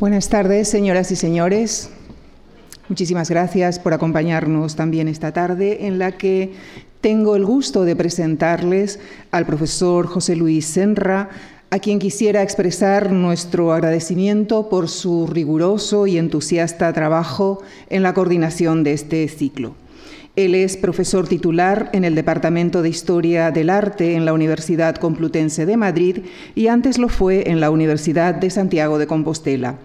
[0.00, 1.90] Buenas tardes, señoras y señores.
[2.88, 6.54] Muchísimas gracias por acompañarnos también esta tarde en la que
[7.02, 8.98] tengo el gusto de presentarles
[9.30, 11.28] al profesor José Luis Senra,
[11.68, 18.82] a quien quisiera expresar nuestro agradecimiento por su riguroso y entusiasta trabajo en la coordinación
[18.82, 19.74] de este ciclo.
[20.36, 25.66] Él es profesor titular en el Departamento de Historia del Arte en la Universidad Complutense
[25.66, 26.18] de Madrid
[26.54, 29.78] y antes lo fue en la Universidad de Santiago de Compostela.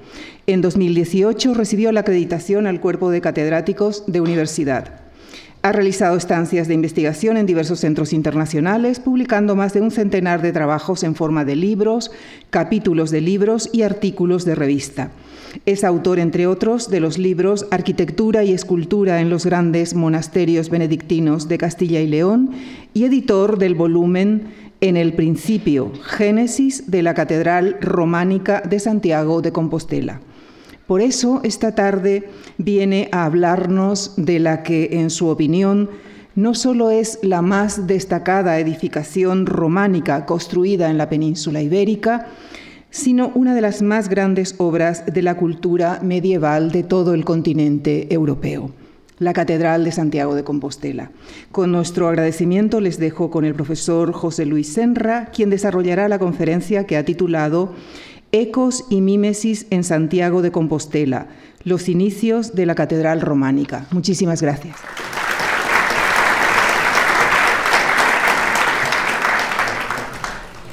[0.45, 5.02] En 2018 recibió la acreditación al cuerpo de catedráticos de universidad.
[5.63, 10.54] Ha realizado estancias de investigación en diversos centros internacionales, publicando más de un centenar de
[10.54, 12.12] trabajos en forma de libros,
[12.52, 15.09] capítulos de libros y artículos de revista.
[15.66, 21.48] Es autor, entre otros, de los libros Arquitectura y Escultura en los grandes monasterios benedictinos
[21.48, 22.52] de Castilla y León
[22.94, 29.52] y editor del volumen En el principio, Génesis de la Catedral Románica de Santiago de
[29.54, 30.20] Compostela.
[30.86, 35.90] Por eso, esta tarde viene a hablarnos de la que, en su opinión,
[36.35, 42.27] no solo es la más destacada edificación románica construida en la península ibérica,
[42.96, 48.07] sino una de las más grandes obras de la cultura medieval de todo el continente
[48.13, 48.71] europeo,
[49.20, 51.12] la Catedral de Santiago de Compostela.
[51.51, 56.85] Con nuestro agradecimiento les dejo con el profesor José Luis Senra, quien desarrollará la conferencia
[56.85, 57.73] que ha titulado
[58.32, 61.27] Ecos y mímesis en Santiago de Compostela,
[61.66, 63.88] los inicios de la Catedral Románica.
[63.91, 64.78] Muchísimas gracias.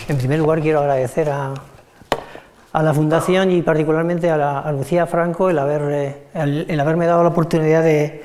[0.07, 1.55] En primer lugar, quiero agradecer a,
[2.81, 7.83] la Fundación y particularmente a, Lucía Franco el, haber, eh, el, haberme dado la oportunidad
[7.83, 8.23] de,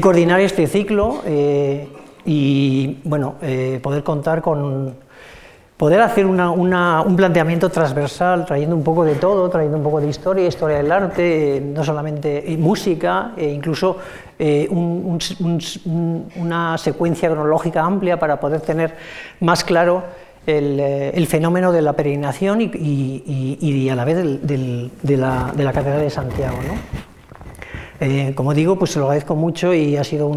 [0.00, 1.88] coordinar este ciclo eh,
[2.24, 4.94] y bueno, eh, poder contar con,
[5.76, 10.46] poder hacer un planteamiento transversal, trayendo un poco de todo, trayendo un poco de historia,
[10.46, 13.98] historia del arte, no solamente música, e incluso
[14.38, 18.94] eh, una secuencia cronológica amplia para poder tener
[19.40, 20.04] más claro
[20.46, 26.58] el, eh, fenómeno de la peregrinación y, a la vez de, la, Catedral de Santiago.
[28.00, 30.30] Eh, como digo, pues se lo agradezco mucho y ha sido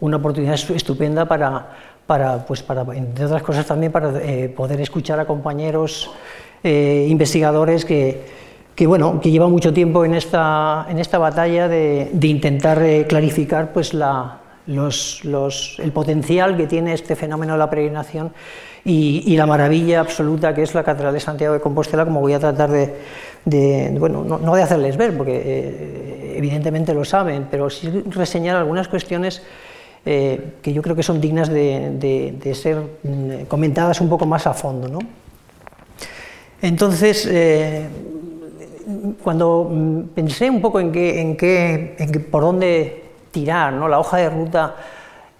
[0.00, 5.26] una oportunidad estupenda para pues para, entre otras cosas también para eh, poder escuchar a
[5.26, 6.10] compañeros
[6.64, 8.24] investigadores que,
[8.74, 13.72] que, bueno, que llevan mucho tiempo en esta, en esta batalla de, de intentar clarificar
[13.72, 18.32] pues la, el potencial que tiene este fenómeno de la peregrinación
[18.84, 22.38] y, la maravilla absoluta que es la Catedral de Santiago de Compostela, como voy a
[22.38, 22.94] tratar de,
[23.44, 29.42] de bueno, no, de hacerles ver, porque evidentemente lo saben, pero sí reseñar algunas cuestiones
[30.06, 34.54] eh, que yo creo que son dignas de, ser mm, comentadas un poco más a
[34.54, 34.88] fondo.
[34.88, 35.00] ¿no?
[36.62, 37.86] Entonces, eh,
[39.22, 43.88] cuando mm, pensé un poco en, qué, en, qué, en por dónde tirar, ¿no?
[43.88, 44.74] la hoja de ruta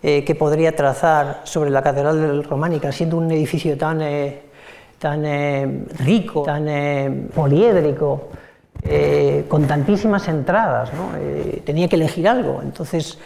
[0.02, 4.00] eh, que podría trazar sobre la Catedral Románica, siendo un edificio tan,
[4.98, 8.28] tan rico, tan poliédrico,
[9.48, 11.10] con tantísimas entradas, ¿no?
[11.64, 12.60] tenía que elegir algo.
[12.62, 13.18] Entonces,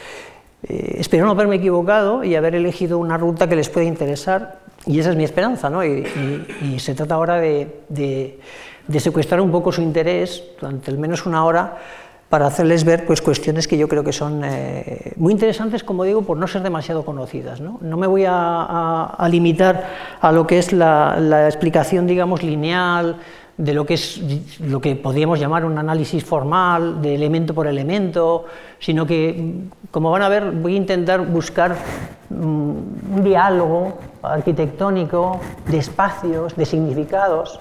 [0.68, 5.00] eh, espero no haberme equivocado y haber elegido una ruta que les pueda interesar, y
[5.00, 5.84] esa es mi esperanza, ¿no?
[5.84, 8.38] y, se trata ahora de,
[8.98, 11.78] secuestrar un poco su interés durante al menos una hora
[12.32, 16.22] para hacerles ver pues, cuestiones que yo creo que son eh, muy interesantes, como digo,
[16.22, 17.60] por no ser demasiado conocidas.
[17.60, 19.84] No, me voy a, limitar
[20.18, 23.16] a lo que es la, la explicación, digamos, lineal,
[23.58, 24.18] de lo que es
[24.60, 28.46] lo que podríamos llamar un análisis formal, de elemento por elemento,
[28.78, 31.76] sino que, como van a ver, voy a intentar buscar
[32.30, 37.60] mm, un diálogo arquitectónico de espacios, de significados,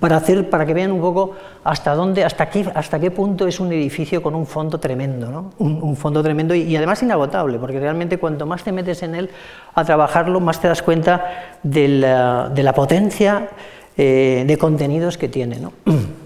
[0.00, 1.32] para, hacer, para que vean un poco
[1.62, 5.52] hasta dónde, hasta qué, hasta qué punto es un edificio con un fondo tremendo, ¿no?
[5.58, 9.30] un, fondo tremendo y, además inagotable, porque realmente cuanto más te metes en él
[9.74, 13.48] a trabajarlo, más te das cuenta de la, de la potencia
[13.96, 15.60] eh, de contenidos que tiene.
[15.60, 15.72] ¿no?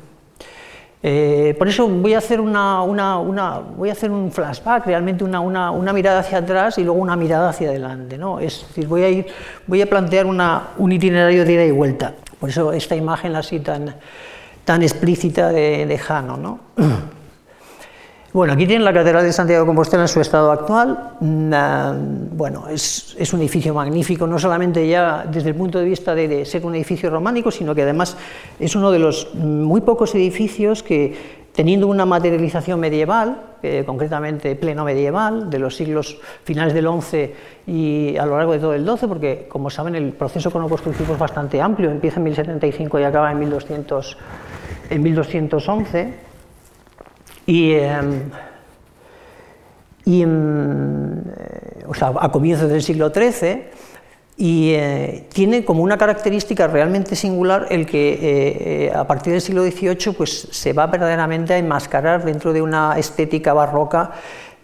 [1.00, 6.19] Eh, por eso voy a hacer, una, voy a hacer un flashback, realmente una, mirada
[6.19, 8.19] hacia atrás y luego una mirada hacia adelante.
[8.19, 8.41] ¿no?
[8.41, 9.26] Es decir, voy a, ir,
[9.69, 12.14] voy a plantear un itinerario de ida y vuelta.
[12.38, 13.94] Por eso esta imagen así tan,
[14.64, 16.37] tan explícita de, de Jano.
[16.37, 16.61] ¿no?
[18.31, 21.14] Bueno, aquí tienen la Catedral de Santiago de Compostela en su estado actual.
[21.20, 26.44] Mm, bueno, es, un edificio magnífico, no solamente ya desde el punto de vista de,
[26.44, 28.19] ser un edificio románico, sino que además
[28.61, 34.84] es uno de los muy pocos edificios que, teniendo una materialización medieval, eh, concretamente pleno
[34.84, 37.34] medieval, de los siglos finales del XI
[37.66, 41.19] y a lo largo de todo el XII, porque como saben el proceso constructivo es
[41.19, 44.19] bastante amplio, empieza en 1075 y acaba en 1200.
[44.88, 46.14] en 1211
[47.46, 48.31] y, em,
[50.04, 51.25] y em,
[51.94, 53.64] sea, a comienzos del siglo XIII
[54.40, 59.43] y eh, tiene como una característica realmente singular el que eh, eh, a partir del
[59.43, 64.12] siglo XVIII pues, se va verdaderamente a enmascarar dentro de una estética barroca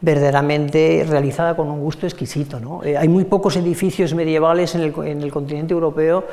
[0.04, 2.60] verdaderamente realizada con un gusto exquisito.
[2.60, 2.82] ¿no?
[2.82, 6.24] hay muy pocos edificios medievales en el, en el continente europeo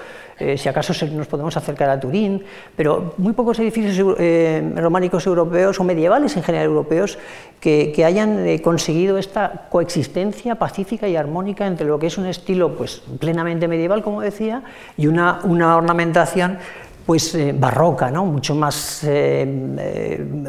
[0.41, 2.43] eh, si acaso nos podemos acercar a Turín,
[2.75, 7.19] pero muy pocos edificios eh, románicos europeos o medievales en general europeos
[7.59, 12.75] que, hayan eh, conseguido esta coexistencia pacífica y armónica entre lo que es un estilo
[12.75, 14.63] pues, plenamente medieval, como decía,
[14.97, 16.57] y una ornamentación
[17.05, 18.25] pues barroca, ¿no?
[18.25, 19.05] mucho más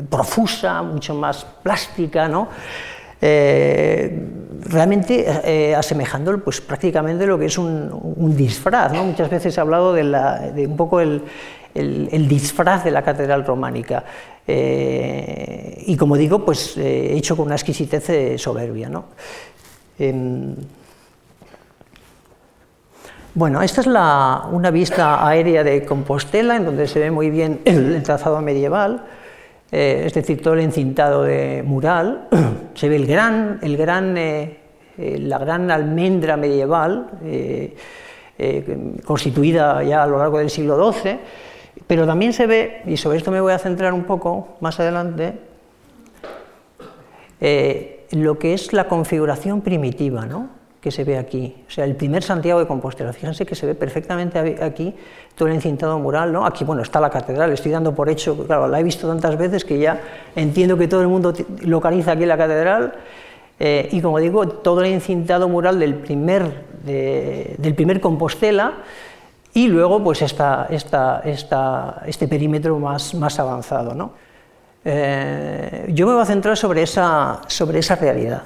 [0.09, 2.49] profusa, mucho más plástica, ¿no?
[3.25, 4.19] Eh,
[4.65, 8.93] realmente eh, asemejando pues, prácticamente lo que es un, disfraz.
[8.93, 11.23] Muchas veces he hablado de, un poco el,
[12.29, 14.05] disfraz de la catedral románica.
[14.45, 18.89] Eh, y como digo, pues hecho con una exquisitez soberbia.
[18.89, 19.05] ¿no?
[20.01, 20.57] Em,
[23.35, 28.03] bueno, esta es una vista aérea de Compostela, en donde se ve muy bien el
[28.03, 29.05] trazado medieval.
[29.75, 32.29] Eh, es decir, todo el encintado de mural,
[32.75, 34.59] se ve el gran, el gran, eh,
[34.99, 37.09] eh, la gran almendra medieval,
[39.05, 41.19] constituida ya a lo largo del siglo XII,
[41.87, 45.39] pero también se ve, y sobre esto me voy a centrar un poco más adelante,
[48.11, 50.62] lo que es la configuración primitiva, ¿no?
[50.83, 51.55] Que se ve aquí.
[51.69, 53.13] O sea, el primer Santiago de Compostela.
[53.13, 54.93] Fíjense que se ve perfectamente aquí
[55.37, 56.45] todo el encintado mural, ¿no?
[56.45, 59.65] Aquí, bueno, está la catedral, estoy dando por hecho, claro, la he visto tantas veces
[59.65, 60.01] que ya
[60.35, 62.95] entiendo que todo el mundo localiza aquí la catedral.
[63.61, 66.53] Eh, y como digo, todo el encintado mural del primer,
[66.83, 68.73] del primer Compostela
[69.55, 73.95] y luego pues esta, esta, esta, este perímetro más, más avanzado.
[73.95, 74.15] ¿no?
[74.85, 78.43] Eh, yo me voy a centrar sobre esa, sobre esa realidad.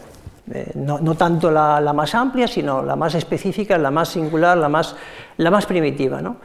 [0.52, 4.94] Eh, no, tanto la, más amplia, sino la más específica, la más singular, la más,
[5.38, 6.20] la más primitiva.
[6.22, 6.36] ¿no?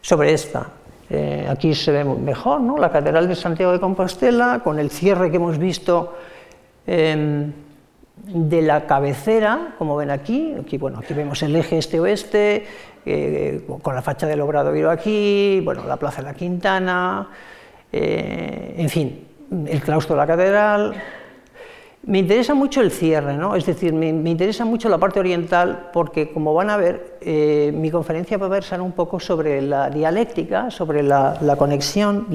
[0.00, 0.66] Sobre esta.
[1.08, 2.76] Eh, aquí se ve mejor ¿no?
[2.76, 6.14] la Catedral de Santiago de Compostela, con el cierre que hemos visto
[6.86, 7.52] em,
[8.16, 10.54] de la cabecera, como ven aquí.
[10.60, 12.66] Aquí, bueno, aquí vemos el eje este-oeste,
[13.04, 17.28] eh, con la facha del Obradoiro aquí, bueno, la Plaza de la Quintana,
[17.92, 19.26] en fin,
[19.68, 20.94] el claustro de la catedral,
[22.06, 23.56] me interesa mucho el cierre, ¿no?
[23.56, 27.90] es decir, me, interesa mucho la parte oriental porque, como van a ver, eh, mi
[27.90, 32.28] conferencia va a versar un poco sobre la dialéctica, sobre la, conexión,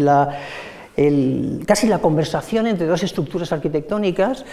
[1.65, 4.45] casi la conversación entre dos estructuras arquitectónicas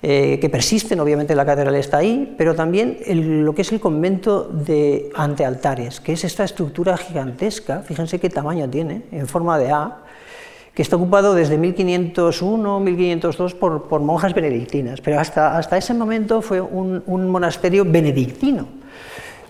[0.00, 2.98] eh, que persisten, obviamente la catedral está ahí, pero también
[3.44, 8.68] lo que es el convento de antealtares, que es esta estructura gigantesca, fíjense qué tamaño
[8.70, 10.02] tiene, en forma de A,
[10.74, 16.60] que está ocupado desde 1501, 1502 por, monjas benedictinas, pero hasta, hasta ese momento fue
[16.60, 18.66] un, monasterio benedictino.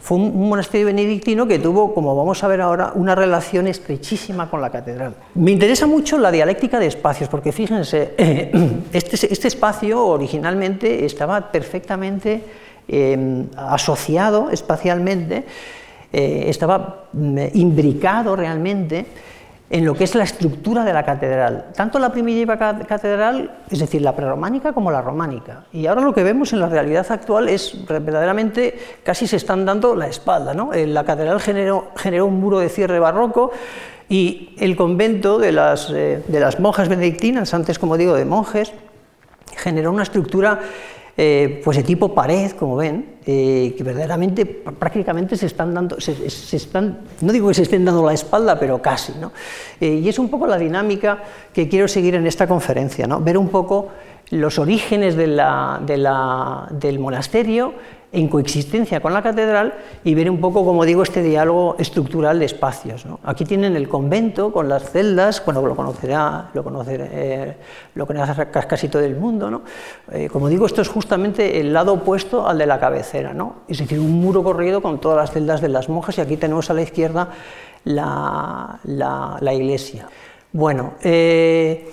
[0.00, 4.60] Fue un, monasterio benedictino que tuvo, como vamos a ver ahora, una relación estrechísima con
[4.60, 5.14] la catedral.
[5.36, 8.14] Me interesa mucho la dialéctica de espacios, porque fíjense,
[8.92, 12.42] este, este espacio originalmente estaba perfectamente
[12.88, 15.44] em, asociado espacialmente,
[16.12, 19.06] eh, estaba mm, imbricado realmente
[19.72, 24.02] en lo que es la estructura de la catedral, tanto la primitiva catedral, es decir,
[24.02, 25.64] la prerrománica como la románica.
[25.72, 29.96] Y ahora lo que vemos en la realidad actual es verdaderamente casi se están dando
[29.96, 30.52] la espalda.
[30.52, 30.74] ¿no?
[30.74, 31.90] Eh, la catedral generó,
[32.26, 33.50] un muro de cierre barroco
[34.10, 38.74] y el convento de las, eh, de las monjas benedictinas, antes como digo de monjes,
[39.56, 40.60] generó una estructura
[41.16, 46.26] eh, pues de tipo pared, como ven, eh, que verdaderamente prácticamente se están dando, se,
[46.56, 49.12] están, no digo que se estén dando la espalda, pero casi.
[49.20, 49.30] ¿no?
[49.80, 53.20] Eh, y es un poco la dinámica que quiero seguir en esta conferencia, ¿no?
[53.20, 53.88] ver un poco
[54.30, 55.38] los orígenes del
[56.98, 57.74] monasterio,
[58.12, 59.72] en coexistencia con la catedral
[60.04, 63.06] y ver un poco, como digo, este diálogo estructural de espacios.
[63.24, 67.56] Aquí tienen el convento con las celdas, bueno, lo conocerá, lo conocerá, eh,
[67.94, 69.62] lo conocerá casi todo el mundo.
[70.10, 73.62] Eh, como digo, esto es justamente el lado opuesto al de la cabecera, ¿no?
[73.66, 76.70] es decir, un muro corrido con todas las celdas de las monjas y aquí tenemos
[76.70, 77.28] a la izquierda
[77.84, 80.06] la, la, iglesia.
[80.52, 81.90] Bueno, eh,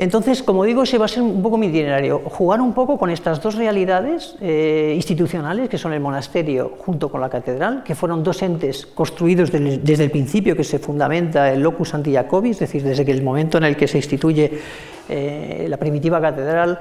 [0.00, 3.10] entonces, como digo, ese va a ser un poco mi itinerario, jugar un poco con
[3.10, 8.22] estas dos realidades eh, institucionales, que son el monasterio junto con la catedral, que fueron
[8.22, 13.10] dos entes construidos desde el principio que se fundamenta el locus anti es decir, desde
[13.10, 14.60] el momento en el que se instituye
[15.08, 16.78] eh, la primitiva catedral,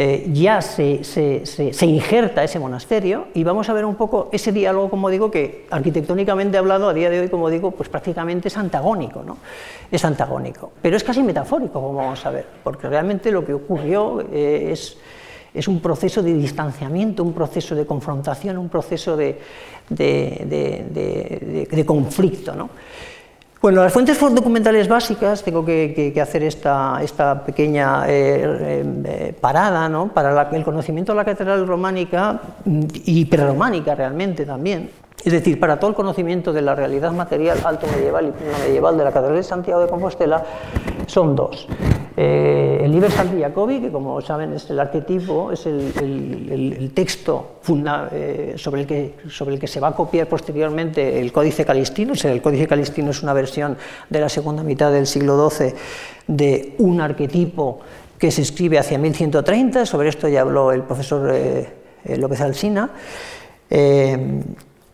[0.00, 4.90] eh, ya se, se, injerta ese monasterio y vamos a ver un poco ese diálogo,
[4.90, 9.24] como digo, que arquitectónicamente hablado a día de hoy, como digo, pues prácticamente es antagónico,
[9.24, 9.38] ¿no?
[9.90, 14.20] Es antagónico, pero es casi metafórico, como vamos a ver, porque realmente lo que ocurrió
[14.20, 14.98] eh, es,
[15.52, 19.40] es un proceso de distanciamiento, un proceso de confrontación, un proceso de,
[19.88, 22.70] de, de conflicto, ¿no?
[23.60, 30.08] Bueno, las fuentes documentales básicas, tengo que, hacer esta, esta pequeña eh, eh, parada ¿no?
[30.08, 34.90] para el conocimiento de la catedral románica mm, y prerrománica realmente también.
[35.24, 38.96] Es decir, para todo el conocimiento de la realidad material alto medieval y primo medieval
[38.96, 40.44] de la Catedral de Santiago de Compostela
[41.08, 41.66] son dos.
[42.20, 47.60] Eh, el Liber Santi Jacobi, que como saben es el arquetipo, es el, texto
[48.10, 52.14] eh, sobre, el que, sobre el que se va a copiar posteriormente el Códice Calistino.
[52.20, 53.76] el Códice Calistino es una versión
[54.10, 55.74] de la segunda mitad del siglo XII
[56.26, 57.78] de un arquetipo
[58.18, 61.68] que se escribe hacia 1130, sobre esto ya habló el profesor eh,
[62.16, 62.90] López Alsina.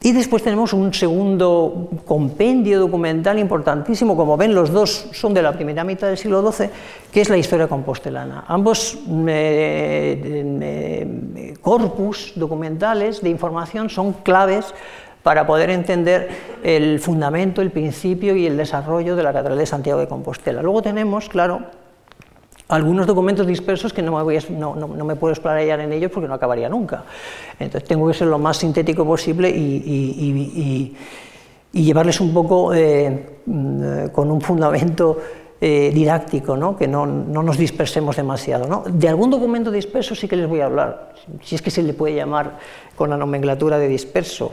[0.04, 5.54] Y después tenemos un segundo compendio documental importantísimo, como ven los dos son de la
[5.54, 6.68] primera mitad del siglo XII,
[7.10, 8.44] que es la historia compostelana.
[8.46, 14.74] Ambos eh, eh, corpus documentales de información son claves
[15.22, 16.28] para poder entender
[16.62, 20.60] el fundamento, el principio y el desarrollo de la Catedral de Santiago de Compostela.
[20.60, 21.62] Luego tenemos, claro,
[22.68, 26.28] algunos documentos dispersos que no me, voy no, no, me puedo explayar en ellos porque
[26.28, 27.04] no acabaría nunca.
[27.58, 30.96] Entonces tengo que ser lo más sintético posible y,
[31.72, 35.18] llevarles un poco eh, mm, con un fundamento
[35.60, 36.76] eh, didáctico, ¿no?
[36.76, 38.66] que no, nos dispersemos demasiado.
[38.66, 38.84] ¿no?
[38.86, 41.94] De algún documento disperso sí que les voy a hablar, si es que se le
[41.94, 42.58] puede llamar
[42.94, 44.52] con la nomenclatura de disperso.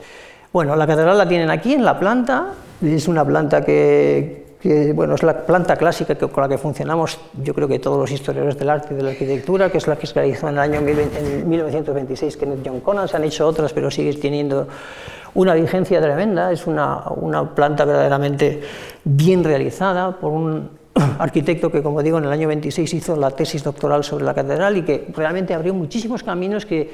[0.52, 5.16] Bueno, la catedral la tienen aquí en la planta, es una planta que, que bueno,
[5.16, 8.56] es la planta clásica que, con la que funcionamos, yo creo que todos los historiadores
[8.56, 10.80] del arte y de la arquitectura, que es la que se realizó en el año
[10.80, 14.68] 1926 Kenneth John Conan, se han hecho otras, pero sigue teniendo
[15.34, 17.02] una vigencia tremenda, es una,
[17.56, 18.60] planta verdaderamente
[19.02, 20.70] bien realizada por un
[21.18, 24.76] arquitecto que, como digo, en el año 26 hizo la tesis doctoral sobre la catedral
[24.76, 26.88] y que realmente abrió muchísimos caminos que,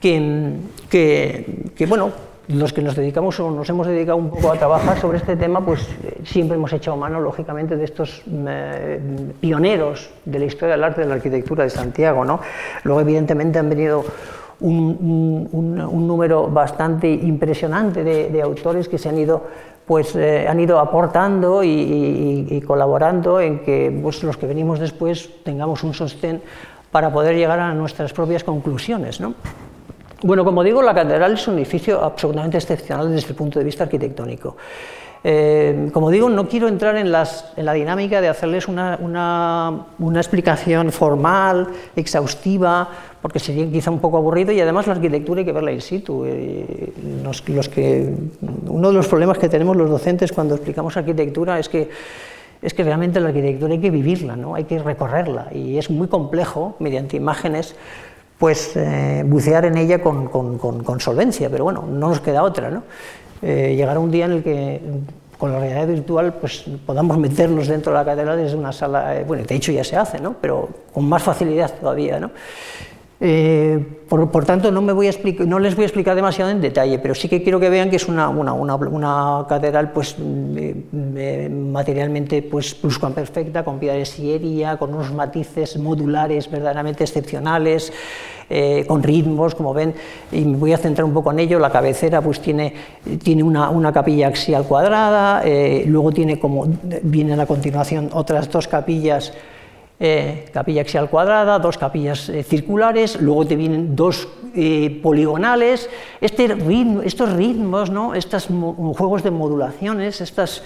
[0.00, 2.12] que bueno,
[2.48, 5.64] los que nos dedicamos o nos hemos dedicado un poco a trabajar sobre este tema,
[5.64, 9.00] pues eh, siempre hemos echado mano, lógicamente, de estos eh,
[9.40, 12.24] pioneros de la historia del arte de la arquitectura de Santiago.
[12.24, 12.40] ¿no?
[12.84, 14.04] Luego, evidentemente, han venido
[14.60, 15.48] un,
[16.06, 19.44] número bastante impresionante de, autores que se han ido,
[19.86, 25.82] pues, eh, han ido aportando y, colaborando en que pues, los que venimos después tengamos
[25.84, 26.42] un sostén
[26.90, 29.20] para poder llegar a nuestras propias conclusiones.
[29.20, 29.34] ¿no?
[30.22, 33.84] Bueno, como digo, la catedral es un edificio absolutamente excepcional desde el punto de vista
[33.84, 34.56] arquitectónico.
[35.24, 39.86] Eh, como digo, no quiero entrar en, la dinámica de hacerles una,
[40.16, 42.88] explicación formal, exhaustiva,
[43.20, 46.24] porque sería quizá un poco aburrido y además la arquitectura hay que verla in situ.
[46.24, 46.92] Eh,
[48.66, 51.88] uno de los problemas que tenemos los docentes cuando explicamos arquitectura es que
[52.60, 54.54] es que realmente la arquitectura hay que vivirla, ¿no?
[54.54, 57.74] hay que recorrerla y es muy complejo mediante imágenes
[58.38, 62.82] pues eh, bucear en ella con, solvencia, pero bueno, no nos queda otra, ¿no?
[63.40, 64.80] Eh, llegará un día en el que
[65.38, 69.24] con la realidad virtual pues podamos meternos dentro de la catedral desde una sala, eh,
[69.24, 70.36] bueno, de hecho ya se hace, ¿no?
[70.40, 72.30] Pero con más facilidad todavía, ¿no?
[73.24, 75.12] Eh, por, tanto, no, me voy a
[75.46, 77.94] no, les voy a explicar demasiado en detalle, pero sí que quiero que vean que
[77.94, 82.76] es una, una, catedral pues, materialmente pues,
[83.14, 87.92] perfecta, con piedra de sillería, con unos matices modulares verdaderamente excepcionales,
[88.50, 89.94] eh, con ritmos, como ven,
[90.32, 91.60] y me voy a centrar un poco en ello.
[91.60, 92.74] La cabecera pues, tiene,
[93.22, 96.66] tiene una, capilla axial cuadrada, eh, luego tiene como
[97.04, 99.32] vienen a continuación otras dos capillas
[100.00, 105.88] eh, capilla axial cuadrada, dos capillas eh, circulares, luego te vienen dos eh, poligonales.
[106.20, 106.56] Este
[107.04, 108.14] estos ritmos, ¿no?
[108.14, 110.64] estos juegos de modulaciones, estas,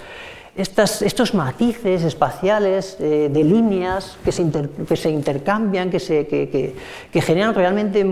[0.55, 4.43] estos matices espaciales de líneas que se,
[4.87, 6.73] que se intercambian, que, se, que,
[7.11, 8.03] que, generan realmente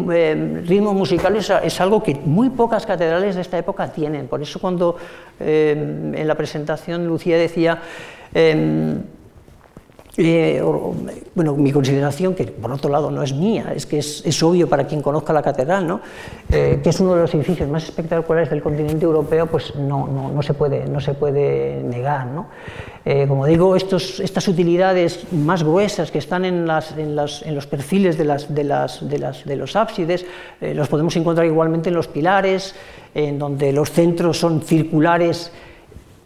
[0.64, 4.28] ritmos musicales, es algo que muy pocas catedrales de esta época tienen.
[4.28, 4.96] Por eso cuando
[5.40, 7.82] en la presentación Lucía decía
[10.18, 10.62] eh,
[11.34, 14.88] bueno, mi consideración, que por otro lado no es mía, es que es, obvio para
[14.88, 16.00] quien conozca la catedral, ¿no?
[16.50, 20.32] Eh, que es uno de los edificios más espectaculares del continente europeo, pues no, no,
[20.32, 22.28] no se, puede, no se puede negar.
[22.28, 22.48] ¿no?
[23.04, 27.54] Eh, como digo, estos, estas utilidades más gruesas que están en, las, en, las, en
[27.54, 30.26] los perfiles de, las, de, de, de los ábsides,
[30.62, 32.74] los podemos encontrar igualmente en los pilares,
[33.14, 35.52] en donde los centros son circulares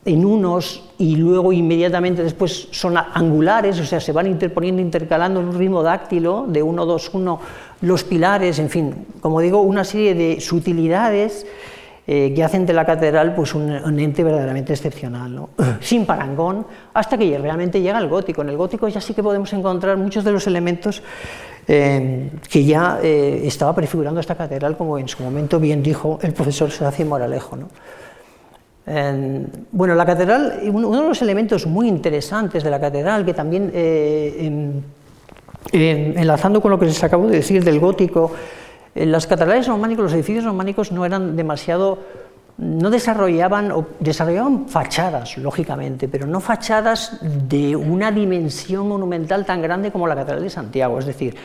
[0.10, 5.50] en unos y luego inmediatamente después son angulares, o sea, se van interponiendo, intercalando en
[5.50, 7.40] un ritmo dáctilo de 1, 2, 1
[7.82, 11.46] los pilares, en fin, como digo, una serie de sutilidades
[12.08, 15.46] eh, que hacen de la catedral pues, un, ente verdaderamente excepcional,
[15.80, 18.42] sin parangón, hasta que realmente llega el gótico.
[18.42, 21.04] En el gótico ya sí que podemos encontrar muchos de los elementos
[21.68, 26.34] eh, que ya eh, estaba prefigurando esta catedral, como en su momento bien dijo el
[26.34, 27.60] profesor Sebastián Moralejo.
[29.72, 33.72] Bueno, la catedral, uno de los elementos muy interesantes de la catedral, que también
[35.72, 38.32] enlazando con lo que les acabo de decir del gótico,
[38.96, 42.00] eh, las catedrales románicas, los edificios románicos no eran demasiado,
[42.58, 49.92] no desarrollaban, o desarrollaban fachadas, lógicamente, pero no fachadas de una dimensión monumental tan grande
[49.92, 51.00] como la Catedral de Santiago.
[51.00, 51.36] Es decir,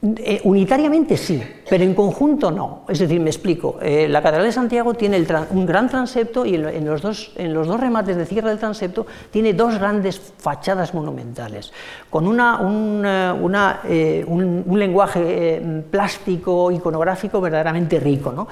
[0.00, 2.84] eh, unitariamente sí, pero en conjunto no.
[2.88, 3.78] Es decir, me explico.
[3.82, 7.32] Eh, la Catedral de Santiago tiene un gran transepto y en, los dos,
[7.80, 11.72] remates de cierre del transepto tiene dos grandes fachadas monumentales,
[12.10, 18.30] con eh, un, un, lenguaje plástico, iconográfico verdaderamente rico.
[18.30, 18.46] ¿no?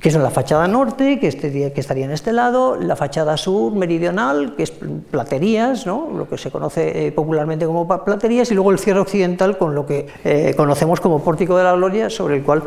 [0.00, 3.72] Que son la fachada norte, que, este, que estaría en este lado, la fachada sur
[3.74, 4.70] meridional, que es
[5.10, 6.10] platerías, ¿no?
[6.14, 9.86] lo que se conoce eh, popularmente como platerías, y luego el cierre occidental con lo
[9.86, 12.62] que eh, conocemos como pórtico de la gloria, sobre el cual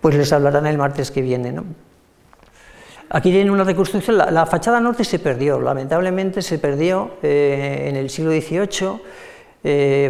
[0.00, 1.50] pues les hablarán el martes que viene.
[1.50, 1.64] ¿no?
[3.08, 8.10] Aquí tienen una reconstrucción, la, fachada norte se perdió, lamentablemente se perdió eh, en el
[8.10, 9.00] siglo XVIII,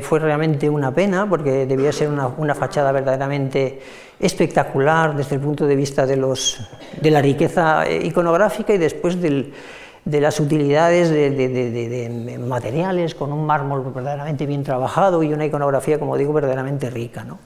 [0.03, 3.81] fue realmente una pena porque debía ser una, fachada verdaderamente
[4.19, 6.59] espectacular desde el punto de vista de, los,
[7.01, 14.47] de la riqueza iconográfica y después de las utilidades de, materiales, con un mármol verdaderamente
[14.47, 17.25] bien trabajado y una iconografía, como digo, verdaderamente rica.
[17.25, 17.39] ¿no?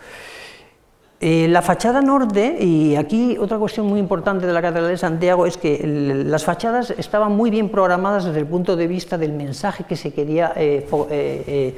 [1.22, 5.44] Eh, la fachada norte, y aquí otra cuestión muy importante de la Catedral de Santiago
[5.44, 9.84] es que las fachadas estaban muy bien programadas desde el punto de vista del mensaje
[9.84, 11.74] que se quería eh, eh,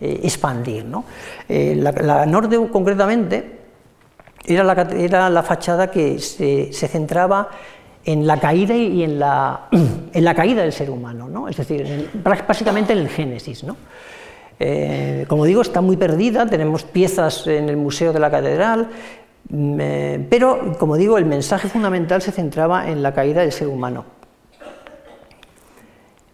[0.00, 0.84] expandir.
[0.86, 1.04] ¿no?
[1.48, 3.60] La, norte concretamente
[4.44, 7.48] era la, la fachada que se, centraba
[8.04, 11.46] en la caída y en la caída del ser humano, ¿no?
[11.46, 13.62] es decir, básicamente en el Génesis.
[13.62, 13.76] ¿no?
[14.62, 18.90] Eh, como digo, está muy perdida, tenemos piezas en el Museo de la Catedral,
[19.48, 23.68] mm, eh, pero, como digo, el mensaje fundamental se centraba en la caída del ser
[23.68, 24.04] humano.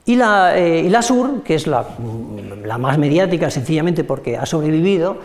[0.07, 1.87] Y la, eh, sur, que es la,
[2.79, 5.19] más mediática sencillamente porque ha sobrevivido,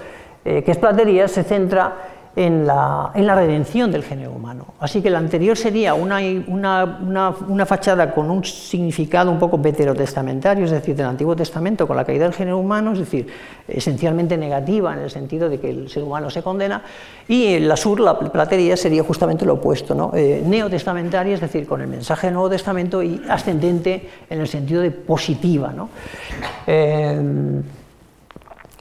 [0.44, 1.94] que es Platería, se centra
[2.36, 4.68] en la, en la, redención del género humano.
[4.80, 10.66] Así que la anterior sería una, una, una, fachada con un significado un poco veterotestamentario,
[10.66, 13.28] es decir, del Antiguo Testamento con la caída del género humano, es decir,
[13.68, 16.84] esencialmente negativa en el sentido de que el ser humano se condena,
[17.28, 20.12] y la sur, la platería, sería justamente lo opuesto, ¿no?
[20.14, 24.82] Eh, neotestamentaria, es decir, con el mensaje del Nuevo Testamento y ascendente en el sentido
[24.82, 25.72] de positiva.
[25.74, 25.90] ¿no?
[26.68, 27.62] Eh,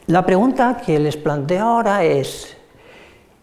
[0.07, 2.57] la pregunta que les planteo ahora es,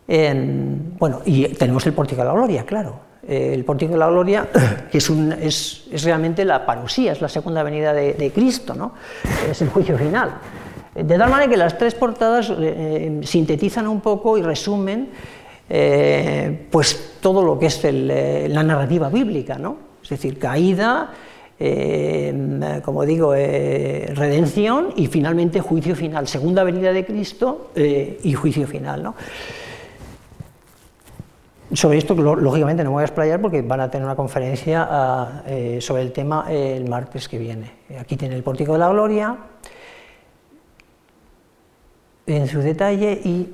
[0.07, 3.07] bueno, y tenemos el Pórtico de la Gloria, claro.
[3.27, 4.47] El Pórtico de la Gloria
[4.91, 8.93] es, un, es, es, realmente la parusía, es la segunda venida de, Cristo, ¿no?
[9.49, 10.35] es el juicio final.
[10.95, 15.09] De tal manera que las tres portadas eh, sintetizan un poco y resumen
[15.69, 19.77] eh, pues todo lo que es eh, la narrativa bíblica, ¿no?
[20.01, 21.11] es decir, caída,
[22.85, 29.01] como digo, redención y finalmente juicio final, segunda venida de Cristo y juicio final.
[29.01, 29.15] ¿no?
[31.77, 35.43] Sobre esto, lógicamente, no me voy a explayar porque van a tener una conferencia ah,
[35.45, 37.69] eh, sobre el tema el martes que viene.
[37.99, 39.37] Aquí tiene el Pórtico de la Gloria
[42.25, 43.47] en su detalle y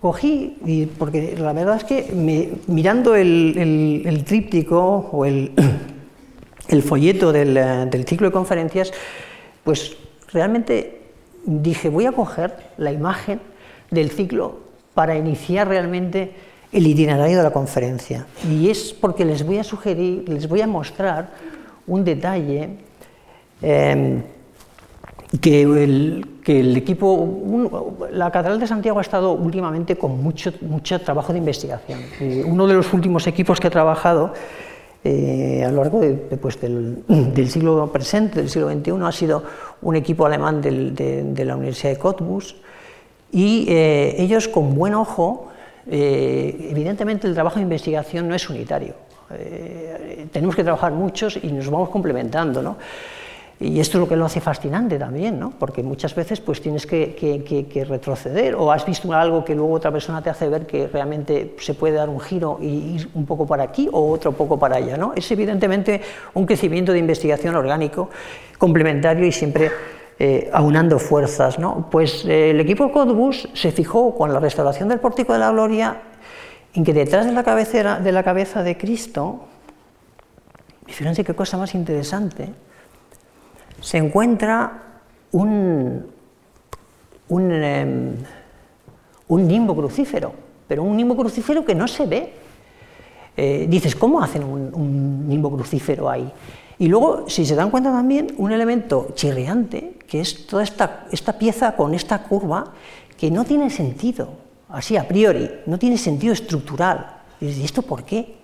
[0.00, 2.12] cogí, porque la verdad es que
[2.68, 5.50] mirando el, tríptico o el,
[6.86, 7.54] folleto del,
[7.90, 8.92] del ciclo de conferencias,
[9.64, 9.96] pues
[10.32, 11.00] realmente
[11.44, 13.40] dije, voy a coger la imagen
[13.90, 14.60] del ciclo
[14.94, 18.26] para iniciar realmente el itinerario de la conferencia.
[18.48, 21.30] Y es porque les voy a sugerir, les voy a mostrar
[21.86, 22.70] un detalle
[23.62, 24.22] em,
[25.40, 31.38] que, el, equipo, la Catedral de Santiago ha estado últimamente con mucho, mucho trabajo de
[31.38, 32.00] investigación.
[32.46, 34.32] uno de los últimos equipos que ha trabajado
[35.04, 36.00] eh, a lo largo
[36.40, 39.44] pues, del, siglo presente, del siglo XXI, ha sido
[39.82, 42.56] un equipo alemán de, la Universidad de Cottbus
[43.30, 45.48] y eh, ellos con buen ojo
[45.90, 48.94] eh, evidentemente el trabajo de investigación no es unitario.
[49.30, 52.62] Eh, tenemos que trabajar muchos y nos vamos complementando.
[52.62, 52.76] ¿no?
[53.60, 55.52] Y esto es lo que lo hace fascinante también, ¿no?
[55.58, 60.22] porque muchas veces pues, tienes que, retroceder o has visto algo que luego otra persona
[60.22, 63.64] te hace ver que realmente se puede dar un giro y ir un poco para
[63.64, 64.96] aquí o otro poco para allá.
[64.96, 65.12] ¿no?
[65.16, 66.00] Es evidentemente
[66.34, 68.10] un crecimiento de investigación orgánico
[68.58, 69.70] complementario y siempre
[70.18, 71.58] eh, aunando fuerzas.
[71.58, 71.88] ¿no?
[71.90, 76.02] Pues eh, el equipo Codbus se fijó con la restauración del Pórtico de la Gloria
[76.74, 79.40] en que detrás de la, cabecera, de la cabeza de Cristo,
[80.86, 82.50] y fíjense qué cosa más interesante,
[83.80, 84.82] se encuentra
[85.32, 86.06] un,
[87.28, 88.14] un, em,
[89.28, 90.32] un nimbo crucífero,
[90.66, 92.32] pero un nimbo crucífero que no se ve.
[93.36, 96.30] Eh, dices, ¿cómo hacen un, nimbo crucífero ahí?
[96.78, 101.34] Y luego, si se dan cuenta también, un elemento chirriante, que es toda esta, esta
[101.34, 102.72] pieza con esta curva,
[103.16, 104.30] que no tiene sentido,
[104.70, 107.18] así a priori, no tiene sentido estructural.
[107.40, 108.36] ¿Y esto por qué?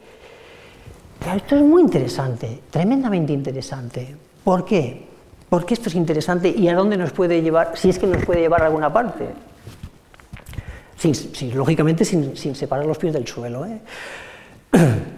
[1.34, 4.14] Esto es muy interesante, tremendamente interesante.
[4.44, 5.06] ¿Por qué?
[5.48, 8.24] ¿Por qué esto es interesante y a dónde nos puede llevar, si es que nos
[8.26, 9.28] puede llevar a alguna parte?
[10.96, 11.14] Sin,
[11.54, 13.64] lógicamente sin, separar los pies del suelo.
[13.64, 13.80] ¿eh?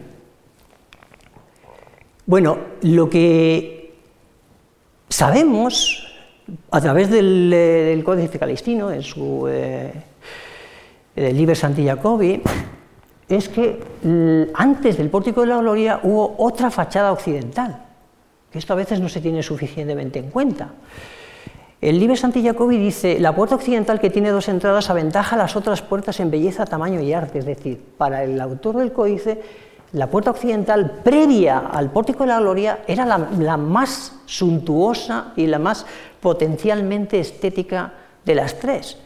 [2.28, 3.94] Bueno, lo que
[5.09, 6.06] sabemos
[6.70, 9.92] a través del, eh, Códice Calistino, en su eh,
[11.16, 12.42] Liber Santi Jacobi,
[13.28, 13.80] es que
[14.54, 17.87] antes del Pórtico de la Gloria hubo otra fachada occidental
[18.56, 20.70] esto a veces no se tiene suficientemente en cuenta.
[21.80, 25.82] El Libre Santi Jacobi dice, la puerta occidental que tiene dos entradas aventaja las otras
[25.82, 27.40] puertas en belleza, tamaño y arte.
[27.40, 29.42] Es decir, para el autor del códice,
[29.92, 35.59] la puerta occidental previa al pórtico de la gloria era la más suntuosa y la
[35.59, 35.87] más
[36.21, 38.99] potencialmente estética de las tres.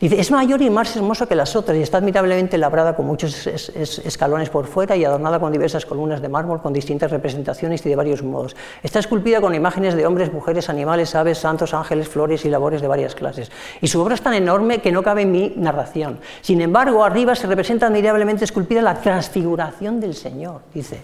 [0.00, 3.48] Dice, es mayor y más hermosa que las otras y está admirablemente labrada con muchos
[3.48, 7.96] escalones por fuera y adornada con diversas columnas de mármol con distintas representaciones y de
[7.96, 8.54] varios modos.
[8.84, 12.86] Está esculpida con imágenes de hombres, mujeres, animales, aves, santos, ángeles, flores y labores de
[12.86, 13.50] varias clases.
[13.80, 16.20] Y su obra es tan enorme que no cabe en mi narración.
[16.42, 21.02] Sin embargo, arriba se representa admirablemente esculpida la transfiguración del Señor, dice,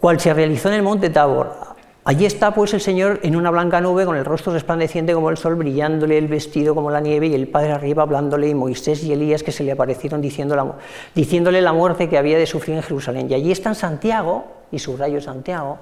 [0.00, 1.75] cual se realizó en el monte Tabor
[2.08, 5.36] Allí está pues el Señor en una blanca nube con el rostro resplandeciente como el
[5.36, 9.12] sol, brillándole el vestido como la nieve y el Padre arriba hablándole y Moisés y
[9.12, 13.28] Elías que se le aparecieron diciéndole la muerte que había de sufrir en Jerusalén.
[13.28, 15.78] Y allí están Santiago, y su rayo Santiago,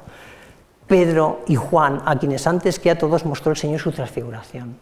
[0.86, 4.78] Pedro y Juan, a quienes antes que a todos mostró el Señor su transfiguración.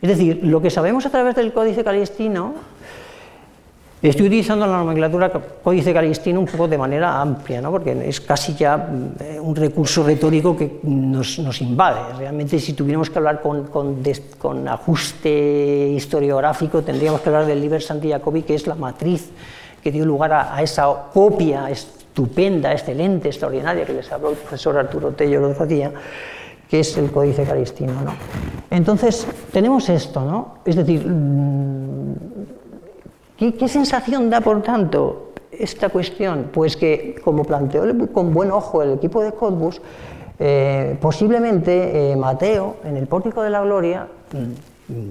[0.00, 2.54] Es decir, lo que sabemos a través del Códice Calistino
[4.00, 7.72] Estoy utilizando la nomenclatura códice calistino un poco de manera amplia, ¿no?
[7.72, 12.16] porque es casi ya eh, un recurso retórico que nos, invade.
[12.16, 18.42] Realmente, si tuviéramos que hablar con, ajuste historiográfico, tendríamos que hablar del Liber Santi Jacobi,
[18.42, 19.30] que es la matriz
[19.82, 25.10] que dio lugar a, esa copia estupenda, excelente, extraordinaria que les habló el profesor Arturo
[25.10, 25.92] Tello el día,
[26.70, 27.94] que es el Códice Calistino.
[28.04, 28.12] ¿no?
[28.70, 30.58] Entonces, tenemos esto, ¿no?
[30.64, 31.04] es decir,
[33.38, 36.50] ¿Qué, sensación da, por tanto, esta cuestión?
[36.52, 39.80] Pues que, como planteó con buen ojo el equipo de Cottbus,
[40.40, 45.10] eh, posiblemente eh, Mateo, en el Pórtico de la Gloria, mm,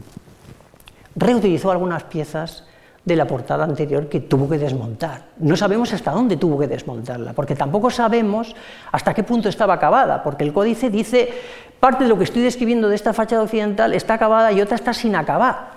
[1.15, 2.65] reutilizó algunas piezas
[3.05, 5.27] de la portada anterior que tuvo que desmontar.
[5.37, 8.53] No sabemos hasta dónde tuvo que desmontarla, porque tampoco sabemos
[8.91, 11.29] hasta qué punto estaba acabada, porque el códice dice
[11.79, 14.93] parte de lo que estoy describiendo de esta fachada occidental está acabada y otra está
[14.93, 15.76] sin acabar.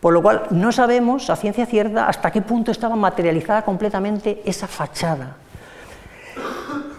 [0.00, 4.66] Por lo cual no sabemos a ciencia cierta hasta qué punto estaba materializada completamente esa
[4.66, 5.36] fachada.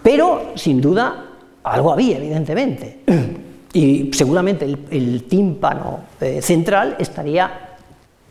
[0.02, 1.24] Pero, sin duda,
[1.64, 3.00] algo había, evidentemente.
[3.74, 7.70] Y seguramente el, tímpano eh, central estaría,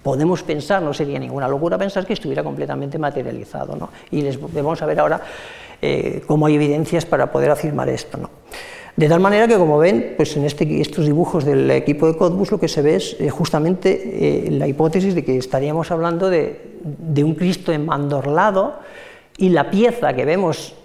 [0.03, 3.75] podemos pensar, no sería ninguna locura pensar que estuviera completamente materializado.
[3.75, 3.89] ¿no?
[4.11, 5.19] Y les vamos a ver ahora
[5.81, 8.19] eh, cómo hay evidencias para poder afirmar esto.
[8.19, 8.29] ¿no?
[8.95, 12.51] De tal manera que, como ven, pues en este, estos dibujos del equipo de Cottbus
[12.51, 16.71] lo que se ve es eh, justamente eh, la hipótesis de que estaríamos hablando de,
[17.23, 18.79] un Cristo enmandorlado
[19.37, 20.75] y la pieza que vemos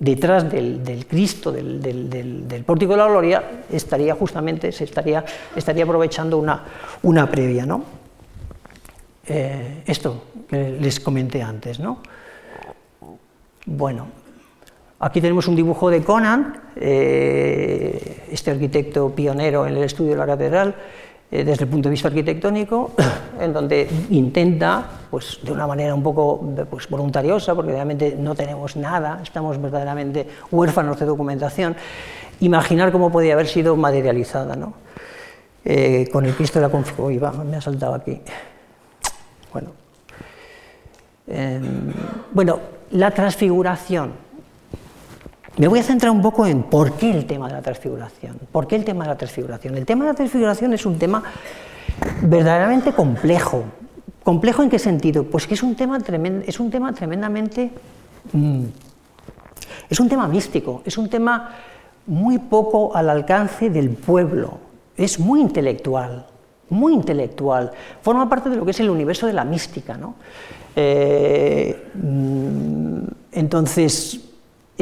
[0.00, 6.64] detrás del, Cristo, del, pórtico de la gloria, estaría justamente, se estaría, estaría aprovechando una,
[7.02, 7.64] una previa.
[7.64, 7.84] ¿no?
[9.26, 11.78] Eh, esto que les comenté antes.
[11.78, 11.98] ¿no?
[13.66, 14.08] Bueno,
[15.02, 20.26] Aquí tenemos un dibujo de Conan, eh, este arquitecto pionero en el estudio de la
[20.26, 20.74] catedral,
[21.30, 22.90] eh, desde el punto de vista arquitectónico,
[23.40, 28.76] en donde intenta, pues, de una manera un poco pues, voluntariosa, porque realmente no tenemos
[28.76, 31.76] nada, estamos verdaderamente huérfanos de documentación,
[32.40, 34.54] imaginar cómo podía haber sido materializada.
[34.54, 34.74] ¿no?
[35.64, 37.48] Eh, con el Cristo de la Configuración.
[37.48, 38.20] me ha saltado aquí.
[39.50, 39.70] Bueno,
[42.34, 42.60] bueno
[42.90, 44.29] la transfiguración
[45.60, 48.38] me voy a centrar un poco en por qué el tema de la transfiguración.
[48.50, 49.76] ¿Por qué el tema de la transfiguración?
[49.76, 51.22] El tema de la transfiguración es un tema
[52.22, 53.64] verdaderamente complejo.
[54.22, 55.24] ¿Complejo en qué sentido?
[55.24, 55.98] Pues que es un tema,
[56.46, 57.72] es un tema tremendamente...
[58.32, 58.64] Mm,
[59.90, 61.50] es un tema místico, es un tema
[62.06, 64.58] muy poco al alcance del pueblo,
[64.96, 66.26] es muy intelectual,
[66.70, 67.70] muy intelectual,
[68.00, 69.98] forma parte de lo que es el universo de la mística.
[69.98, 70.14] ¿no?
[70.74, 74.29] Eh, mm, entonces,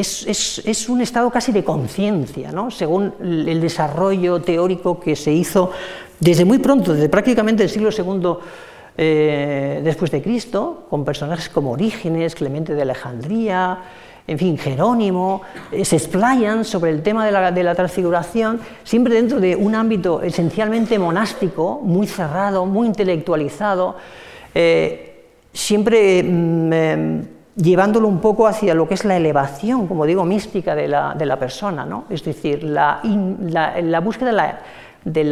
[0.00, 2.70] es, un estado casi de conciencia, ¿no?
[2.70, 5.70] según el desarrollo teórico que se hizo
[6.20, 8.36] desde muy pronto, desde prácticamente el siglo II
[8.96, 13.78] eh, después de Cristo, con personajes como Orígenes, Clemente de Alejandría,
[14.26, 15.40] en fin, Jerónimo,
[15.72, 20.98] eh, se explayan sobre el tema de la, transfiguración, siempre dentro de un ámbito esencialmente
[20.98, 23.96] monástico, muy cerrado, muy intelectualizado,
[24.54, 27.24] eh, siempre mm, em,
[27.60, 31.84] llevándolo un poco hacia lo que es la elevación, como digo, mística de la, persona,
[31.84, 32.04] ¿no?
[32.08, 34.58] es decir, la, la búsqueda de la
[35.04, 35.24] de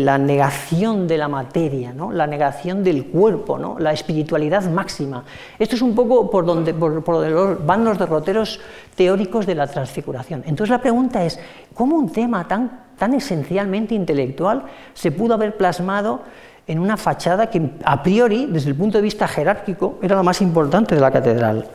[0.00, 2.12] la, negación de la materia, ¿no?
[2.12, 3.78] la negación del cuerpo, ¿no?
[3.78, 5.24] la espiritualidad máxima.
[5.58, 8.60] Esto es un poco por donde, van los derroteros
[8.94, 10.42] teóricos de la transfiguración.
[10.46, 11.38] Entonces la pregunta es,
[11.74, 16.20] ¿cómo un tema tan, tan esencialmente intelectual se pudo haber plasmado
[16.66, 20.40] en una fachada que a priori, desde el punto de vista jerárquico, era la más
[20.40, 21.66] importante de la catedral?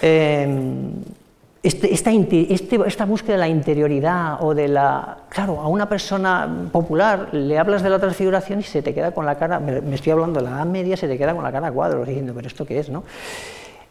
[0.00, 0.48] Eh,
[1.62, 5.18] este, esta, este, esta, búsqueda de la interioridad o de la...
[5.28, 9.24] Claro, a una persona popular le hablas de la transfiguración y se te queda con
[9.24, 11.68] la cara, me, estoy hablando de la Edad Media, se te queda con la cara
[11.68, 12.88] a diciendo, pero ¿esto qué es?
[12.88, 13.04] No?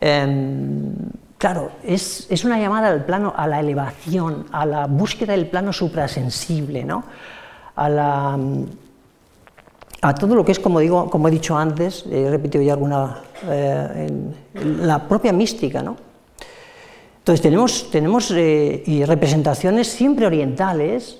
[0.02, 0.94] Em,
[1.38, 5.72] claro, es, es, una llamada al plano, a la elevación, a la búsqueda del plano
[5.72, 7.06] suprasensible, ¿no?
[7.76, 8.38] a, la,
[10.02, 13.22] a todo lo que es, como, digo, como he dicho antes, he repetido ya alguna,
[13.48, 14.08] eh,
[14.56, 15.96] en la propia mística, ¿no?
[17.20, 21.20] Entonces tenemos, tenemos eh, representaciones siempre orientales,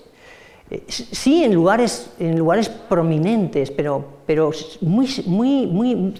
[0.72, 4.50] eh, sí en lugares, en lugares prominentes, pero, pero
[4.82, 6.15] muy, muy, muy,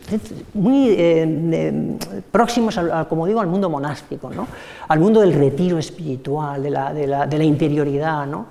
[0.54, 1.98] muy
[2.32, 4.48] próximos, como digo, al mundo monástico, ¿no?
[4.88, 8.28] al mundo del retiro espiritual, de la, de la, de la interioridad.
[8.28, 8.46] ¿no?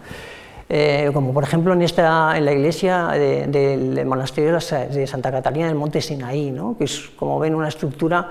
[1.12, 6.00] Como por ejemplo en, esta, en la iglesia del monasterio de Santa Catalina del Monte
[6.00, 6.76] Sinaí, ¿no?
[6.78, 8.28] que es, como ven, una estructura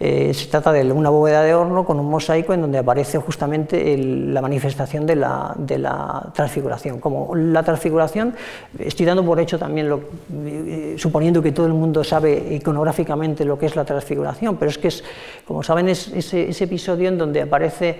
[0.00, 3.96] eh, se trata de una bóveda de horno con un mosaico en donde aparece justamente
[3.98, 7.00] la manifestación de la, transfiguración.
[7.00, 8.32] Como la transfiguración,
[8.78, 10.00] estoy dando por hecho también, lo,
[10.44, 14.78] eh, suponiendo que todo el mundo sabe iconográficamente lo que es la transfiguración, pero es
[14.78, 15.02] que, es,
[15.44, 17.98] como saben, es ese, episodio en donde aparece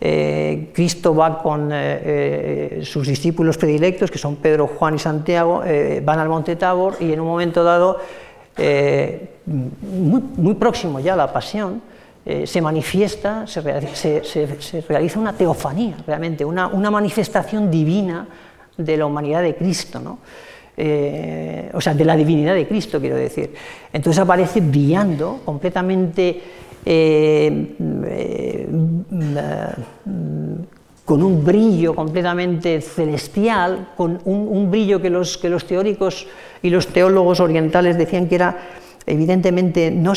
[0.00, 1.70] eh, Cristo va con
[2.82, 5.62] sus discípulos predilectos, que son Pedro, Juan y Santiago,
[6.02, 7.98] van al monte Tabor y en un momento dado
[8.62, 11.80] eh, muy, próximo ya a la pasión,
[12.26, 18.26] eh, se manifiesta, se, realiza una teofanía, realmente, una, manifestación divina
[18.76, 20.18] de la humanidad de Cristo.
[20.76, 23.54] Eh, o sea, de la divinidad de Cristo, quiero decir.
[23.92, 26.40] Entonces aparece brillando completamente
[31.04, 36.26] con un brillo completamente celestial, con un, brillo que los, que los, teóricos
[36.62, 38.56] y los teólogos orientales decían que era
[39.06, 40.12] evidentemente no,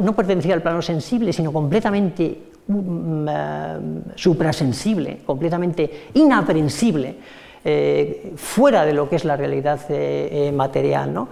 [0.00, 3.78] no, pertenecía al plano sensible, sino completamente mm, eh,
[4.14, 7.16] suprasensible, completamente inaprensible,
[7.64, 11.12] eh, fuera de lo que es la realidad eh, material.
[11.12, 11.28] ¿no?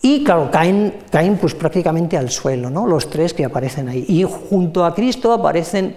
[0.00, 2.86] Y claro, caen, caen pues prácticamente al suelo, ¿no?
[2.86, 4.04] los tres que aparecen ahí.
[4.08, 5.96] Y junto a Cristo aparecen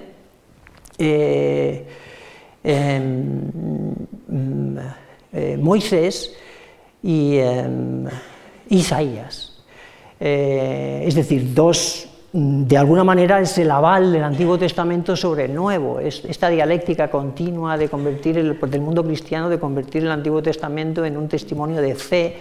[0.97, 1.85] eh,
[2.63, 3.41] em,
[5.33, 6.33] eh, Moisés
[7.03, 8.05] y em,
[8.69, 9.63] Isaías.
[10.19, 15.55] Eh, es decir, dos, de alguna manera es el aval del Antiguo Testamento sobre el
[15.55, 20.41] Nuevo, es esta dialéctica continua de convertir el, del mundo cristiano, de convertir el Antiguo
[20.41, 22.37] Testamento en un testimonio de fe,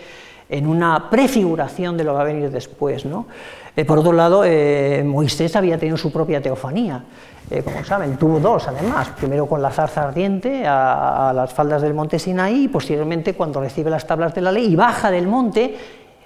[0.51, 3.05] en una prefiguración de lo que va a venir después.
[3.05, 3.27] ¿no?
[3.87, 4.43] por otro lado,
[5.05, 7.05] Moisés había tenido su propia teofanía.
[7.51, 11.95] Eh, como saben, tuvo dos además, primero con la zarza ardiente a, las faldas del
[11.95, 15.77] monte Sinaí y posteriormente cuando recibe las tablas de la ley y baja del monte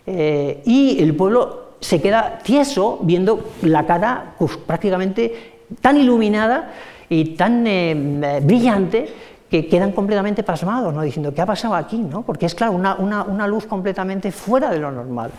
[0.06, 6.72] eh, y el pueblo se queda tieso viendo la cara pues, prácticamente tan iluminada
[7.08, 9.08] y tan eh, brillante
[9.54, 11.00] que quedan completamente pasmados, ¿no?
[11.02, 11.98] diciendo, ¿qué ha pasado aquí?
[11.98, 12.22] ¿no?
[12.22, 15.30] Porque es claro, una, una luz completamente fuera de lo normal.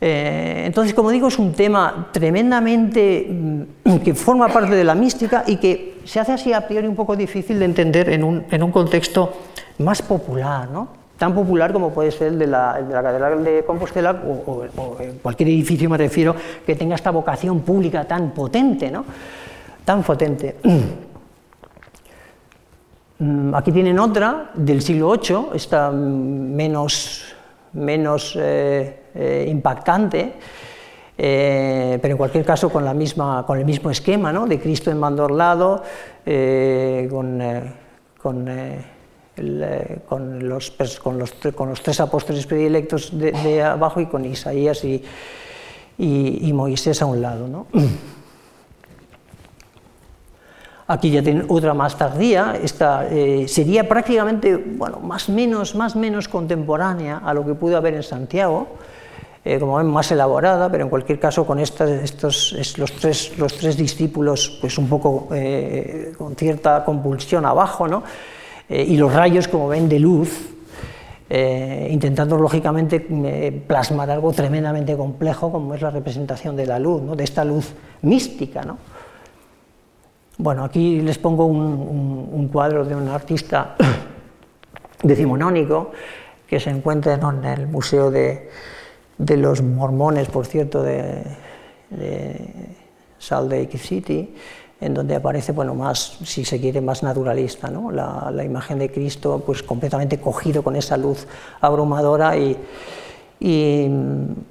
[0.00, 5.44] Eh, entonces, como digo, es un tema tremendamente mm, que forma parte de la mística
[5.46, 9.32] y que se hace así a priori un poco difícil de entender en un, contexto
[9.78, 10.88] más popular, ¿no?
[11.16, 14.64] tan popular como puede ser el de la, Catedral de Compostela o,
[15.22, 16.34] cualquier edificio, me refiero,
[16.66, 18.90] que tenga esta vocación pública tan potente.
[18.90, 19.04] ¿no?
[19.88, 20.56] tan potente.
[23.18, 27.24] Mm, aquí tienen otra del siglo VIII, está menos,
[27.72, 30.34] menos eh, eh, impactante,
[31.16, 34.46] eh, pero en cualquier caso con, la misma, con el mismo esquema ¿no?
[34.46, 35.82] de Cristo en mandorlado,
[36.24, 37.42] con,
[38.22, 38.48] con,
[40.08, 40.70] con, los,
[41.02, 45.02] con, los, con, los, tres apóstoles predilectos de, de, abajo y con Isaías y,
[45.98, 47.48] y, y Moisés a un lado.
[47.48, 47.66] ¿no?
[50.90, 56.28] Aquí ya tienen otra más tardía, esta eh, sería prácticamente, bueno, más menos, más menos
[56.28, 58.68] contemporánea a lo que pudo haber en Santiago,
[59.44, 63.76] eh, como ven, más elaborada, pero en cualquier caso con estos, los, tres, los tres
[63.76, 68.02] discípulos, pues un poco eh, con cierta compulsión abajo, ¿no?
[68.70, 70.54] y los rayos, como ven, de luz,
[71.90, 73.00] intentando lógicamente
[73.66, 77.16] plasmar algo tremendamente complejo como es la representación de la luz, ¿no?
[77.16, 77.72] de esta luz
[78.02, 78.62] mística.
[78.62, 78.76] ¿no?
[80.40, 83.74] Bueno, aquí les pongo un, cuadro de un artista
[85.02, 85.90] decimonónico
[86.46, 88.48] que se encuentra en el Museo de,
[89.18, 91.24] los Mormones, por cierto, de,
[93.18, 94.32] Salt Lake City,
[94.80, 97.90] en donde aparece, bueno, más, si se quiere, más naturalista, ¿no?
[97.90, 101.26] la, la imagen de Cristo, pues completamente cogido con esa luz
[101.60, 102.56] abrumadora y,
[103.40, 103.88] y,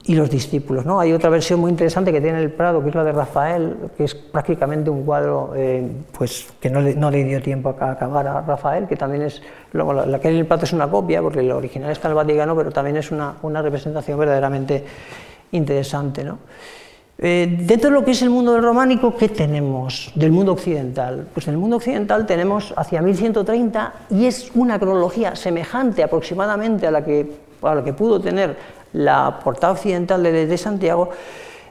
[0.08, 0.86] los discípulos.
[0.86, 1.00] ¿no?
[1.00, 4.06] Hay otra versión muy interesante que tiene el Prado, que es la de Rafael, que
[4.06, 8.88] es prácticamente un cuadro eh, pues, que no le, dio tiempo a acabar a Rafael,
[8.88, 9.42] que también es,
[9.74, 12.16] la, que hay en el Prado es una copia, porque el original está en el
[12.16, 14.84] Vaticano, pero también es una, una representación verdaderamente
[15.52, 16.24] interesante.
[16.24, 16.40] ¿no?
[17.20, 21.28] Eh, dentro de lo que es el mundo del románico, ¿qué tenemos del mundo occidental?
[21.34, 26.92] Pues en el mundo occidental tenemos hacia 1130 y es una cronología semejante aproximadamente a
[26.92, 28.58] la que, a la que pudo tener
[28.94, 31.10] la portada occidental de, Santiago,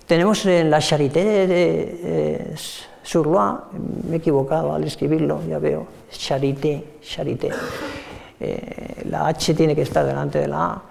[0.07, 2.55] tenemos en la Charité de, de,
[3.03, 3.61] Surlois,
[4.09, 7.51] me he equivocado al escribirlo, ya veo, Charité, Charité.
[8.39, 10.83] Eh, la H tiene que estar delante de la A,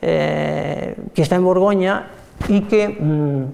[0.00, 2.06] eh, que está en Borgoña
[2.48, 3.44] y que mm,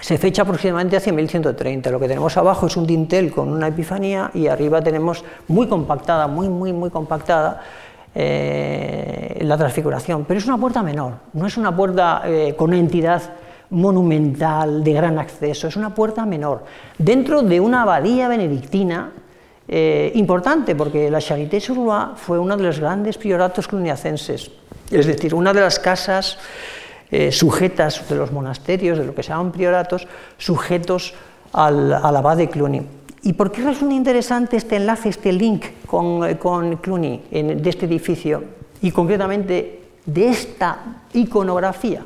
[0.00, 1.90] se fecha aproximadamente hacia 1130.
[1.90, 6.26] Lo que tenemos abajo es un dintel con una epifanía y arriba tenemos muy compactada,
[6.26, 7.62] muy, muy, muy compactada,
[8.14, 12.78] eh, la transfiguración, pero es una puerta menor, no es una puerta eh, con una
[12.78, 13.22] entidad
[13.70, 16.62] monumental de gran acceso, es una puerta menor,
[16.98, 19.12] dentro de una abadía benedictina
[19.66, 24.50] eh, importante, porque la Charité sur fue uno de los grandes prioratos cluniacenses,
[24.90, 26.38] es decir, una de las casas
[27.30, 31.12] sujetas de los monasterios, de lo que se llaman prioratos, sujetos
[31.52, 32.86] al abad de Cluny.
[33.24, 38.42] ¿Y por qué resulta interesante este enlace, este link con, con Cluny de este edificio
[38.80, 42.04] y concretamente de esta iconografía?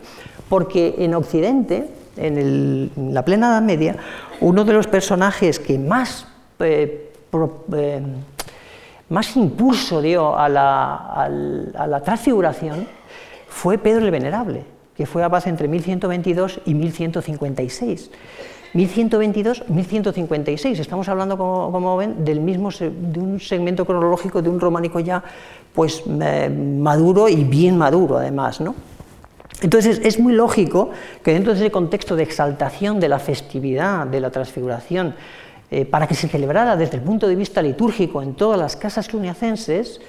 [0.50, 3.96] Porque en Occidente, en, la plena Edad Media,
[4.42, 7.12] uno de los personajes que más, eh,
[7.74, 8.02] eh,
[9.08, 12.86] más impulso dio a la, a la transfiguración
[13.48, 18.10] fue Pedro el Venerable, que fue abad entre 1122 y 1156.
[18.76, 20.78] 1122-1156.
[20.78, 25.24] Estamos hablando, como, ven, del mismo, de un segmento cronológico de un románico ya
[25.74, 28.60] pues, eh, maduro y bien maduro, además.
[28.60, 28.74] ¿no?
[29.62, 30.90] Entonces es muy lógico
[31.22, 35.14] que dentro de ese contexto de exaltación de la festividad, de la transfiguración,
[35.70, 39.08] eh, para que se celebrara desde el punto de vista litúrgico en todas las casas
[39.08, 40.00] cluniacenses,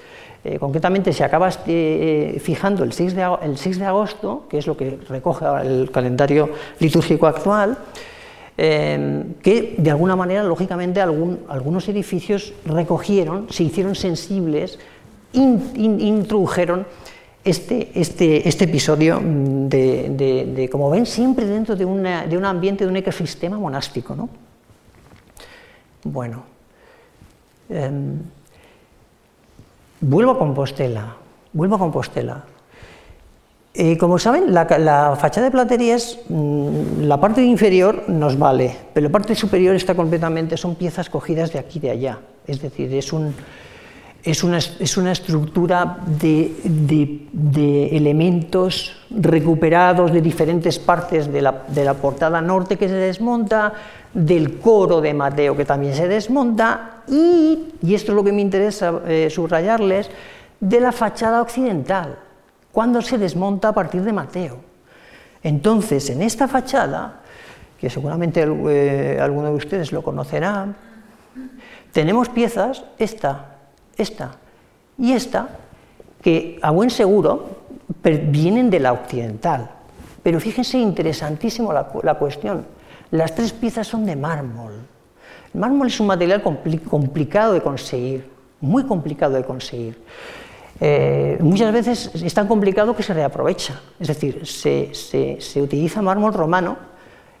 [0.44, 4.76] eh, concretamente se acaba fijando el 6, de, el 6 de agosto, que es lo
[4.76, 7.76] que recoge el calendario litúrgico actual,
[8.60, 14.80] Em, que de alguna manera, lógicamente, algunos edificios recogieron, se hicieron sensibles,
[15.32, 16.84] introdujeron
[17.44, 21.84] este, este, este episodio de, como ven, siempre dentro de,
[22.26, 24.16] de, un ambiente, de un ecosistema monástico.
[24.16, 24.28] ¿no?
[26.02, 26.42] Bueno,
[27.70, 28.18] em,
[30.00, 31.14] vuelvo a Compostela,
[31.52, 32.44] vuelvo a Compostela.
[33.80, 34.66] Eh, como saben, la,
[35.14, 40.56] fachada de platerías, mm, la parte inferior nos vale, pero la parte superior está completamente,
[40.56, 42.18] son piezas cogidas de aquí y de allá.
[42.44, 43.32] Es decir, es, un,
[44.24, 46.56] es, una, es estructura de,
[47.92, 53.72] elementos recuperados de diferentes partes de la, de la, portada norte que se desmonta,
[54.12, 58.42] del coro de Mateo que también se desmonta y, y esto es lo que me
[58.42, 60.10] interesa eh, subrayarles,
[60.58, 62.26] de la fachada occidental
[62.72, 64.58] cuando se desmonta a partir de Mateo.
[65.42, 67.20] Entonces, en esta fachada,
[67.78, 70.66] que seguramente eh, alguno de ustedes lo conocerá,
[71.92, 73.56] tenemos piezas, esta,
[73.96, 74.32] esta
[74.98, 75.48] y esta,
[76.20, 77.58] que a buen seguro
[78.02, 79.70] vienen de la occidental.
[80.22, 82.66] Pero fíjense, interesantísimo la, la cuestión.
[83.10, 84.72] Las tres piezas son de mármol.
[85.54, 88.28] El mármol es un material complicado de conseguir,
[88.60, 89.98] muy complicado de conseguir.
[90.80, 96.32] Eh, muchas veces es tan complicado que se reaprovecha, es decir, se, se, utiliza mármol
[96.32, 96.76] romano.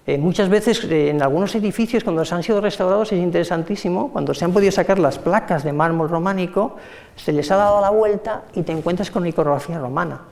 [0.06, 4.34] Eh, muchas veces eh, en algunos edificios cuando se han sido restaurados es interesantísimo, cuando
[4.34, 6.76] se han podido sacar las placas de mármol románico,
[7.14, 10.22] se les ha dado la vuelta y te encuentras con iconografía romana.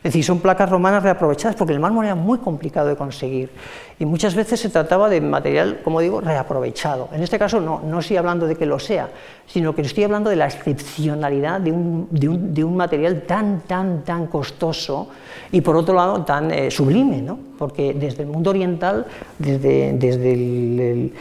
[0.00, 3.50] Es decir, son placas romanas reaprovechadas porque el mármol era muy complicado de conseguir
[3.98, 7.10] y muchas veces se trataba de material, como digo, reaprovechado.
[7.12, 9.10] En este caso no, no estoy hablando de que lo sea,
[9.46, 14.26] sino que estoy hablando de la excepcionalidad de un, de un, material tan, tan, tan
[14.28, 15.08] costoso
[15.52, 17.38] y por otro lado tan eh, sublime, ¿no?
[17.58, 19.06] porque desde el mundo oriental,
[19.38, 21.12] desde, desde el,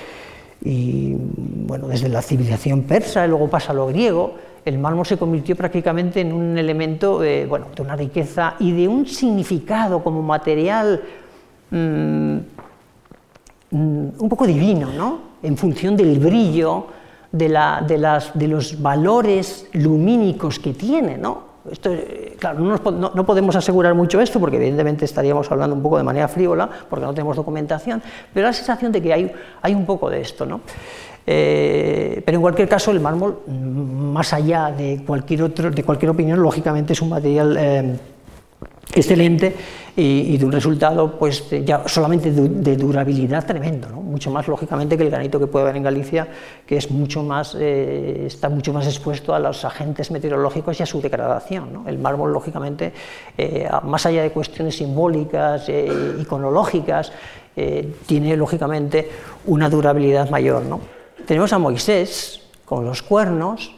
[0.61, 5.55] bueno, desde la civilización persa, y luego pasa a lo griego, el mármol se convirtió
[5.55, 11.01] prácticamente en un elemento bueno, de una riqueza y de un significado como material
[11.71, 12.35] mm,
[13.71, 15.29] mm, un poco divino, ¿no?
[15.41, 16.87] en función del brillo,
[17.31, 21.17] de, la, de, las, de los valores lumínicos que tiene.
[21.17, 21.49] ¿no?
[21.71, 25.97] Esto, eh, claro, no, no, podemos asegurar mucho esto porque evidentemente estaríamos hablando un poco
[25.97, 28.01] de manera frívola porque no tenemos documentación,
[28.33, 29.31] pero la sensación de que hay,
[29.61, 30.45] hay un poco de esto.
[30.45, 30.61] ¿no?
[31.31, 36.41] Eh, pero en cualquier caso, el mármol, más allá de cualquier, otro, de cualquier opinión,
[36.41, 37.95] lógicamente es un material eh,
[38.95, 39.55] excelente
[39.95, 45.11] y, de un resultado pues, ya solamente de, durabilidad tremendo, mucho más lógicamente que el
[45.11, 46.27] granito que puede haber en Galicia,
[46.65, 50.87] que es mucho más, eh, está mucho más expuesto a los agentes meteorológicos y a
[50.87, 51.83] su degradación.
[51.85, 52.91] El mármol, lógicamente,
[53.83, 55.69] más allá de cuestiones simbólicas,
[56.19, 57.11] iconológicas,
[58.07, 59.07] tiene lógicamente
[59.45, 60.63] una durabilidad mayor.
[61.25, 63.73] Tenemos a Moisés con los cuernos,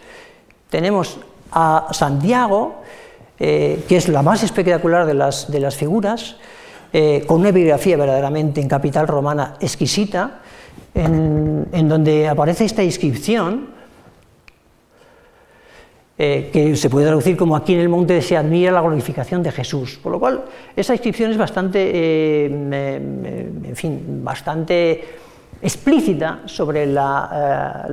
[0.69, 1.19] tenemos
[1.51, 2.81] a Santiago,
[3.39, 6.37] eh, que es la más espectacular de las, de las figuras,
[6.93, 10.41] eh, con una epigrafía verdaderamente en capital romana exquisita,
[10.93, 13.69] en, donde aparece esta inscripción,
[16.17, 19.51] eh, que se puede traducir como aquí en el monte se admira la glorificación de
[19.51, 19.99] Jesús.
[20.03, 20.43] Por lo cual,
[20.75, 25.03] esa inscripción es bastante, en fin, bastante
[25.61, 27.85] explícita sobre la,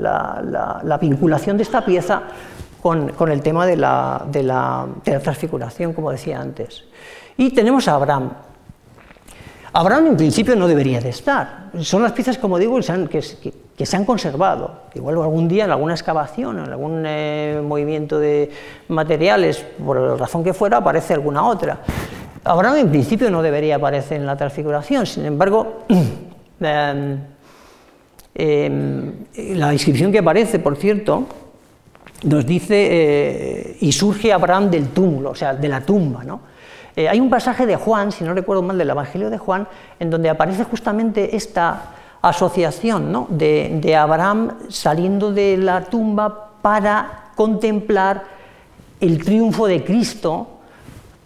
[0.84, 2.22] eh, vinculación de esta pieza
[2.82, 4.86] con, el tema de la,
[5.22, 6.84] transfiguración, como decía antes.
[7.36, 8.30] Y tenemos a Abraham.
[9.72, 11.70] Abraham en principio no debería de estar.
[11.80, 14.84] Son las piezas, como digo, que se han, conservado.
[14.94, 18.50] Igual algún día en alguna excavación, en algún eh, movimiento de
[18.88, 21.80] materiales, por la razón que fuera, aparece alguna otra.
[22.44, 25.06] Abraham en principio no debería aparecer en la transfiguración.
[25.06, 25.84] Sin embargo,
[26.60, 27.18] em,
[28.40, 29.12] Em,
[29.56, 31.26] la inscripción que aparece, por cierto,
[32.22, 36.22] nos dice, eh, y surge Abraham del túmulo, o sea, de la tumba.
[36.22, 36.40] ¿no?
[36.94, 39.66] Eh, hay un pasaje de Juan, si no recuerdo mal, del Evangelio de Juan,
[39.98, 43.26] en donde aparece justamente esta asociación ¿no?
[43.28, 48.22] de Abraham saliendo de la tumba para contemplar
[49.00, 50.57] el triunfo de Cristo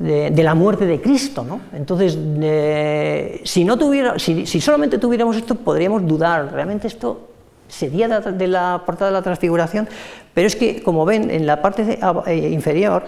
[0.02, 1.44] de, la muerte de Cristo.
[1.44, 1.60] ¿no?
[1.72, 7.28] Entonces, eh, si, no tuviera, si, solamente tuviéramos esto, podríamos dudar, ¿realmente esto
[7.68, 9.88] sería de la portada de la transfiguración?
[10.34, 13.04] Pero es que, como ven, en la parte eh, inferior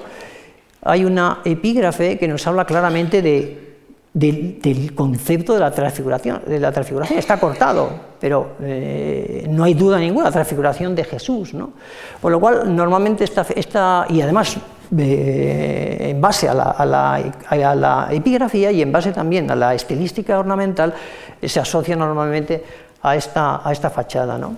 [0.82, 3.76] hay una epígrafe que nos habla claramente de,
[4.12, 6.42] del concepto de la transfiguración.
[6.46, 7.90] De la transfiguración está cortado,
[8.20, 11.54] pero eh, no hay duda ninguna, la transfiguración de Jesús.
[11.54, 11.72] ¿no?
[12.20, 14.58] Por lo cual, normalmente esta, esta y además
[14.90, 20.94] en base a la, epigrafía y en base también a la estilística ornamental,
[21.40, 22.64] eh, se asocia normalmente
[23.02, 24.38] a esta, a esta fachada.
[24.38, 24.56] ¿no?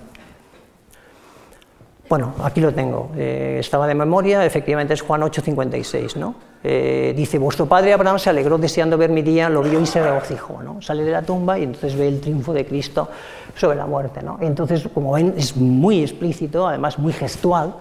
[2.09, 3.11] Bueno, aquí lo tengo.
[3.17, 6.17] Eh, estaba de memoria, efectivamente es Juan 8:56.
[6.17, 6.35] ¿no?
[6.69, 10.03] Eh, dice, vuestro padre Abraham se alegró deseando ver mi día, lo vio y se
[10.03, 10.65] regocijó.
[10.65, 10.83] ¿no?
[10.83, 13.09] Sale de la tumba y entonces ve el triunfo de Cristo
[13.55, 14.21] sobre la muerte.
[14.21, 14.39] ¿no?
[14.41, 17.77] Entonces, como ven, es muy explícito, además muy gestual.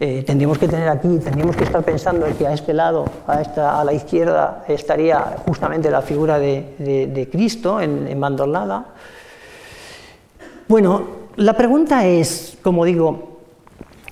[0.00, 3.78] Eh, tendríamos que tener aquí, tendríamos que estar pensando que a este lado, a, esta,
[3.78, 8.18] a la izquierda, estaría justamente la figura de, Cristo en, en.
[10.68, 11.02] Bueno,
[11.36, 13.40] la pregunta es, como digo,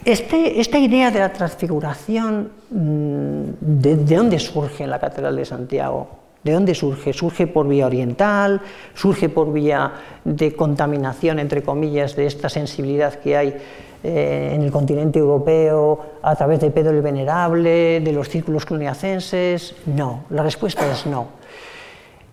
[0.04, 6.08] este, esta idea de la transfiguración, mm, ¿de, dónde surge la Catedral de Santiago?
[6.42, 7.12] ¿De dónde surge?
[7.12, 8.62] ¿Surge por vía oriental?
[8.94, 9.92] ¿Surge por vía
[10.24, 13.56] de contaminación, entre comillas, de esta sensibilidad que hay
[14.02, 19.74] eh, en el continente europeo a través de Pedro el Venerable, de los círculos cluniacenses?
[19.84, 21.28] No, la respuesta es no.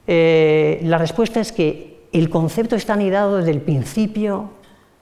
[0.08, 4.52] Eh, la respuesta es que el concepto está anidado desde el principio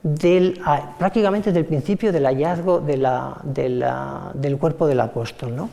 [0.05, 0.61] del,
[0.99, 5.67] prácticamente desde el principio del hallazgo del cuerpo del apóstol.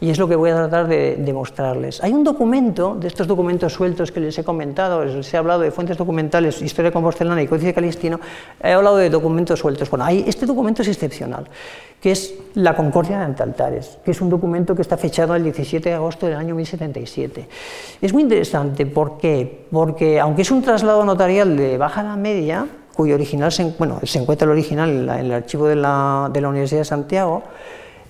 [0.00, 2.02] y es lo que voy a tratar de, mostrarles.
[2.02, 5.70] Hay un documento, de estos documentos sueltos que les he comentado, les he hablado de
[5.70, 8.18] fuentes documentales, historia compostelana y códice calistino,
[8.62, 9.90] he hablado de documentos sueltos.
[9.90, 11.44] Bueno, este documento es excepcional,
[12.00, 15.86] que es la Concordia de Antaltares, que es un documento que está fechado el 17
[15.86, 17.46] de agosto del año 1077.
[18.00, 19.66] Es muy interesante, ¿por qué?
[19.70, 22.66] Porque aunque es un traslado notarial de baja edad media,
[23.00, 26.50] cuyo original se, bueno, se encuentra el original en, el archivo de la, de la
[26.50, 27.42] Universidad de Santiago,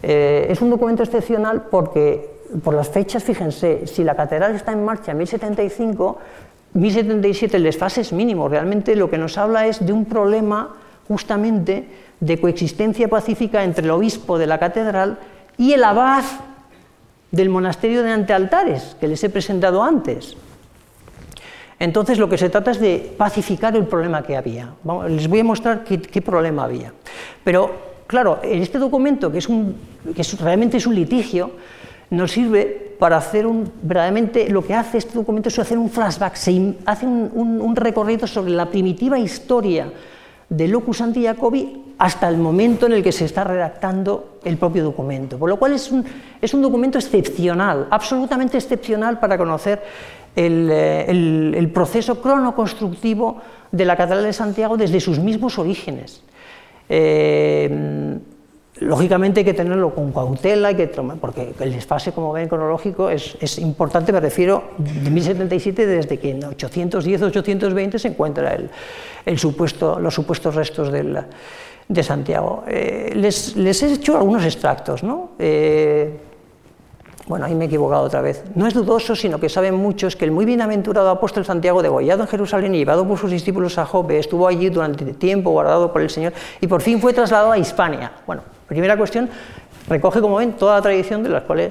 [0.02, 2.28] eh, es un documento excepcional porque,
[2.64, 6.18] por las fechas, fíjense, si la catedral está en marcha en 1075,
[6.74, 8.48] 1077 el desfase es mínimo.
[8.48, 10.74] Realmente lo que nos habla es de un problema
[11.06, 11.86] justamente
[12.18, 15.18] de coexistencia pacífica entre el obispo de la catedral
[15.56, 16.24] y el abad
[17.30, 20.36] del monasterio de Antealtares, que les he presentado antes.
[21.80, 24.74] Entonces lo que se trata es de pacificar el problema que había.
[25.08, 26.92] les voy a mostrar qué, problema había.
[27.42, 29.76] Pero Claro, en este documento, que, es un,
[30.16, 31.52] que realmente es un litigio,
[32.10, 36.34] nos sirve para hacer un, verdaderamente lo que hace este documento es hacer un flashback,
[36.34, 39.92] se hace un, recorrido sobre la primitiva historia
[40.48, 44.82] de Locus Anti Jacobi hasta el momento en el que se está redactando el propio
[44.82, 45.38] documento.
[45.38, 46.04] Por lo cual es un,
[46.40, 49.84] es un documento excepcional, absolutamente excepcional para conocer
[50.36, 53.40] el, eh, el, el proceso cronoconstructivo
[53.72, 56.22] de la Catedral de Santiago desde sus mismos orígenes.
[56.88, 58.18] Eh,
[58.80, 60.88] lógicamente hay que tenerlo con cautela, hay que
[61.20, 66.42] porque el desfase, como ven, cronológico es, importante, me refiero de 1077, desde que en
[66.42, 68.58] 810-820 se encuentra
[69.24, 72.64] el, supuesto, los supuestos restos de Santiago.
[72.66, 75.32] Eh, les, he hecho algunos extractos, ¿no?
[75.38, 76.18] Eh,
[77.30, 78.42] bueno, ahí me he equivocado otra vez.
[78.56, 82.28] No es dudoso, sino que saben muchos que el muy bienaventurado apóstol Santiago, degollado en
[82.28, 86.10] Jerusalén y llevado por sus discípulos a Jope, estuvo allí durante tiempo guardado por el
[86.10, 88.10] Señor y por fin fue trasladado a Hispania.
[88.26, 89.30] Bueno, primera cuestión,
[89.88, 91.70] recoge, como ven, toda la tradición de las cuales,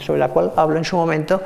[0.00, 1.42] sobre la cual habló en su momento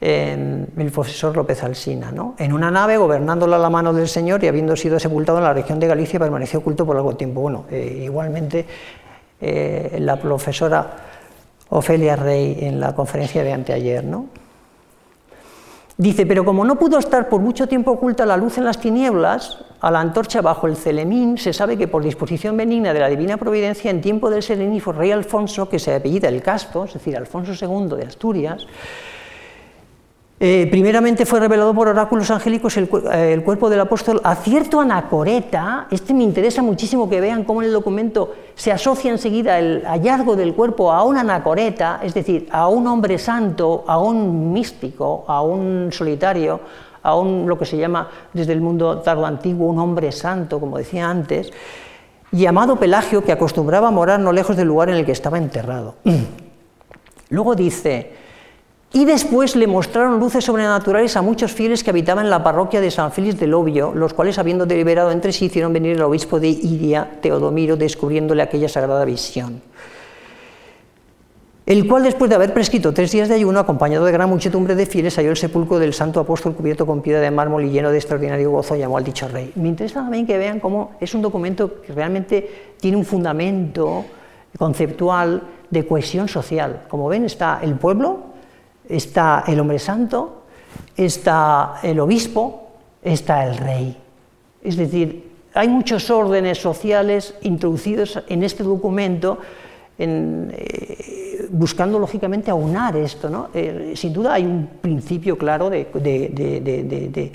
[0.00, 2.12] el profesor López Alsina.
[2.12, 2.36] ¿no?
[2.38, 5.52] En una nave, gobernándola a la mano del Señor y habiendo sido sepultado en la
[5.52, 7.40] región de Galicia, permaneció oculto por algo tiempo.
[7.40, 8.64] Bueno, eh, igualmente
[9.40, 11.11] eh, la profesora
[11.72, 14.04] Ofelia Rey en la conferencia de anteayer.
[14.04, 14.26] ¿no?
[15.96, 19.64] Dice, pero como no pudo estar por mucho tiempo oculta la luz en las tinieblas,
[19.80, 23.36] a la antorcha bajo el celemín, se sabe que por disposición benigna de la divina
[23.36, 27.52] providencia, en tiempo del serenífero rey Alfonso, que se apellida el Casto, es decir, Alfonso
[27.52, 28.66] II de Asturias,
[30.44, 34.80] eh, primeramente fue revelado por oráculos angélicos el, eh, el, cuerpo del apóstol a cierto
[34.80, 35.86] anacoreta.
[35.88, 40.34] Este me interesa muchísimo que vean cómo en el documento se asocia enseguida el hallazgo
[40.34, 45.42] del cuerpo a un anacoreta, es decir, a un hombre santo, a un místico, a
[45.42, 46.58] un solitario,
[47.04, 50.76] a un lo que se llama desde el mundo tardo antiguo un hombre santo, como
[50.76, 51.52] decía antes,
[52.32, 55.94] llamado Pelagio, que acostumbraba a morar no lejos del lugar en el que estaba enterrado.
[57.28, 58.21] Luego dice,
[58.92, 63.10] y después le mostraron luces sobrenaturales a muchos fieles que habitaban la parroquia de San
[63.10, 67.18] Félix del Obvio, los cuales, habiendo deliberado entre sí, hicieron venir al obispo de Iria,
[67.22, 69.62] Teodomiro, descubriéndole aquella sagrada visión.
[71.64, 74.84] El cual, después de haber prescrito tres días de ayuno, acompañado de gran muchedumbre de
[74.84, 77.96] fieles, halló el sepulcro del santo apóstol cubierto con piedra de mármol y lleno de
[77.96, 79.52] extraordinario gozo, llamó al dicho rey.
[79.54, 84.04] Me interesa también que vean cómo es un documento que realmente tiene un fundamento
[84.58, 86.82] conceptual de cohesión social.
[86.88, 88.31] Como ven, está el pueblo,
[88.96, 90.42] está el hombre santo,
[90.96, 92.68] está el obispo,
[93.02, 93.96] está el rey.
[94.62, 99.38] Es decir, hay muchos órdenes sociales introducidos en este documento
[99.98, 103.28] eh, buscando lógicamente aunar esto.
[103.28, 103.48] ¿no?
[103.54, 107.32] Eh, sin duda hay un principio claro de,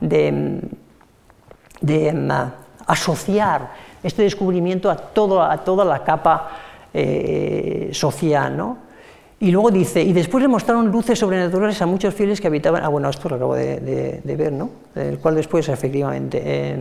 [0.00, 2.30] mm,
[2.86, 3.72] asociar
[4.02, 6.50] este descubrimiento a, a toda la capa
[6.92, 8.56] eh, social.
[8.56, 8.87] ¿no?
[9.40, 12.88] Y luego dice, y después le mostraron luces sobrenaturales a muchos fieles que habitaban, ah
[12.88, 14.70] bueno, esto lo acabo de, ver, ¿no?
[14.96, 16.74] El cual después, efectivamente,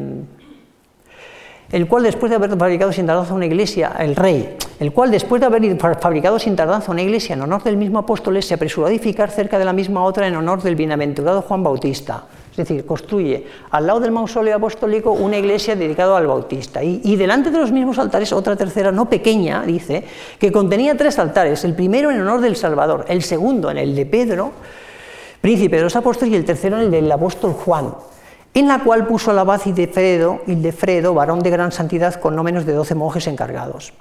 [1.71, 5.39] el cual después de haber fabricado sin tardanza una iglesia, el rey, el cual después
[5.39, 8.89] de haber fabricado sin tardanza una iglesia en honor del mismo apóstol, se apresuró a
[8.89, 12.23] edificar cerca de la misma otra en honor del bienaventurado Juan Bautista.
[12.57, 16.83] Es decir, construye al lado del mausoleo apostólico una iglesia dedicada al Bautista.
[16.83, 20.03] Y, delante de los mismos altares, otra tercera, no pequeña, dice,
[20.39, 21.63] que contenía tres altares.
[21.65, 24.53] El primero en honor del Salvador, el segundo en el de Pedro,
[25.39, 27.93] príncipe de los apóstoles, y el tercero en el del apóstol Juan,
[28.55, 32.73] en la cual puso al abad Ildefredo, varón de gran santidad, con no menos de
[32.73, 33.93] doce monjes encargados.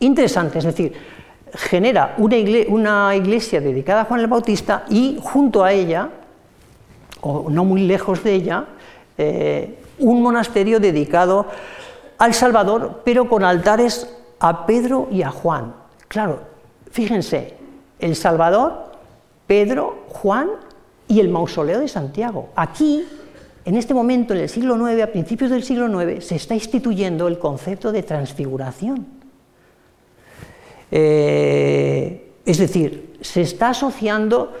[0.00, 0.94] Interesante, es decir,
[1.54, 6.08] genera una iglesia dedicada a Juan el Bautista y junto a ella
[7.22, 8.66] o no muy lejos de ella,
[9.16, 11.46] eh, un monasterio dedicado
[12.18, 14.08] al Salvador, pero con altares
[14.40, 15.74] a Pedro y a Juan.
[16.08, 16.40] Claro,
[16.90, 17.54] fíjense,
[17.98, 18.92] el Salvador,
[19.46, 20.50] Pedro, Juan
[21.08, 22.48] y el mausoleo de Santiago.
[22.56, 23.06] Aquí,
[23.64, 27.28] en este momento, en el siglo IX, a principios del siglo IX, se está instituyendo
[27.28, 29.06] el concepto de transfiguración.
[30.90, 34.52] Eh, es decir, se está asociando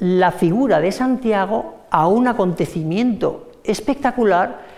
[0.00, 4.70] la figura de Santiago a un acontecimiento espectacular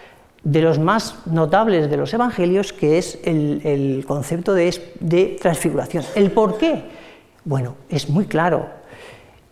[0.43, 6.05] de los más notables de los evangelios, que es el, concepto de, transfiguración.
[6.16, 6.83] ¿El por qué?
[7.45, 8.66] Bueno, es muy claro.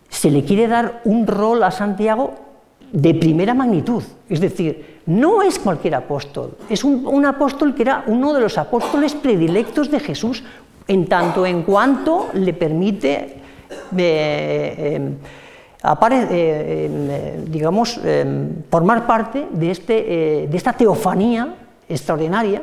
[0.09, 2.35] Se le quiere dar un rol a Santiago
[2.91, 8.33] de primera magnitud, es decir, no es cualquier apóstol, es un, apóstol que era uno
[8.33, 10.43] de los apóstoles predilectos de Jesús,
[10.89, 13.37] en tanto en cuanto le permite
[13.95, 15.15] eh, em,
[15.83, 18.23] eh, eh, digamos, eh,
[18.69, 19.93] formar parte de, este,
[20.47, 21.55] de, esta teofanía
[21.89, 22.61] extraordinaria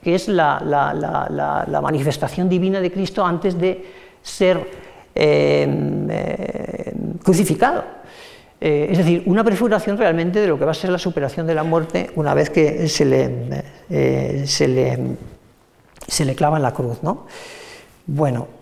[0.00, 0.60] que es la,
[1.82, 3.84] manifestación divina de Cristo antes de
[4.22, 4.66] ser
[7.22, 7.84] crucificado.
[8.60, 11.64] es decir, una prefiguración realmente de lo que va a ser la superación de la
[11.64, 15.16] muerte una vez que se le, se le,
[16.06, 17.02] se le clava en la cruz.
[17.02, 17.26] ¿no?
[18.06, 18.59] Bueno, Em,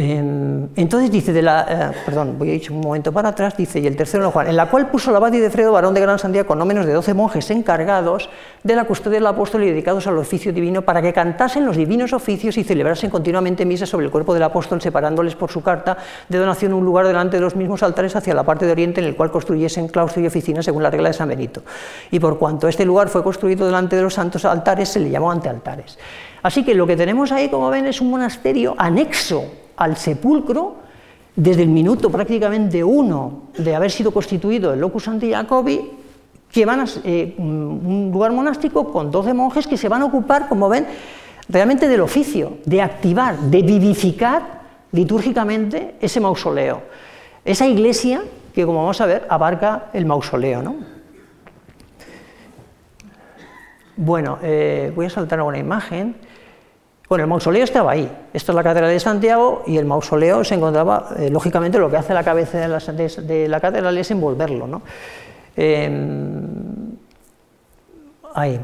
[0.00, 3.86] entonces dice, de la, eh, perdón, voy a ir un momento para atrás, dice, y
[3.86, 6.44] el tercero Juan, en la cual puso la abadía de Fredo, varón de Gran Sandía,
[6.44, 8.30] con no menos de doce monjes encargados
[8.62, 12.12] de la custodia del apóstol y dedicados al oficio divino, para que cantasen los divinos
[12.12, 15.96] oficios y celebrasen continuamente misas sobre el cuerpo del apóstol, separándoles por su carta
[16.28, 19.06] de donación un lugar delante de los mismos altares hacia la parte de oriente, en
[19.06, 21.62] el cual construyesen claustro y oficina según la regla de San Benito.
[22.10, 25.30] Y por cuanto este lugar fue construido delante de los santos altares, se le llamó
[25.32, 25.98] antealtares.
[26.42, 30.76] Así que lo que tenemos ahí, como ven, es un monasterio anexo al sepulcro
[31.34, 35.80] desde el minuto prácticamente uno de haber sido constituido el Locus Santi Jacobi,
[36.50, 40.48] que van a eh, un lugar monástico con 12 monjes que se van a ocupar,
[40.48, 40.86] como ven,
[41.48, 44.58] realmente del oficio, de activar, de vivificar
[44.92, 46.82] litúrgicamente ese mausoleo.
[47.44, 48.22] Esa iglesia
[48.54, 50.62] que, como vamos a ver, abarca el mausoleo.
[50.62, 50.76] ¿no?
[53.96, 56.16] Bueno, eh, voy a saltar a una imagen.
[57.08, 58.10] Bueno, el mausoleo estaba ahí.
[58.34, 61.96] Esto es la catedral de Santiago y el mausoleo se encontraba, eh, lógicamente, lo que
[61.96, 64.66] hace la cabeza de la, de, catedral es envolverlo.
[64.66, 64.82] ¿no?
[65.56, 66.92] Em,
[68.34, 68.60] ahí.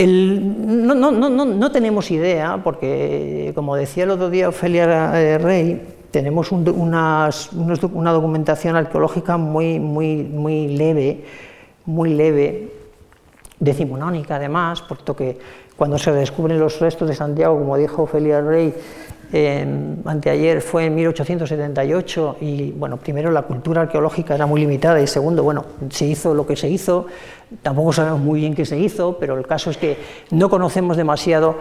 [0.00, 5.80] no, no, no, no, tenemos idea, porque, como decía el otro día Ofelia eh, Rey,
[6.10, 7.30] tenemos una
[8.12, 11.24] documentación arqueológica muy, muy, muy leve,
[11.86, 12.83] muy leve,
[13.58, 15.38] decimonónica además, puesto que
[15.76, 18.74] cuando se descubren los restos de Santiago, como dijo Ofelia Rey
[20.04, 25.42] anteayer, fue en 1878 y, bueno, primero la cultura arqueológica era muy limitada y segundo,
[25.42, 27.06] bueno, se hizo lo que se hizo,
[27.62, 29.98] tampoco sabemos muy bien qué se hizo, pero el caso es que
[30.30, 31.56] no conocemos demasiado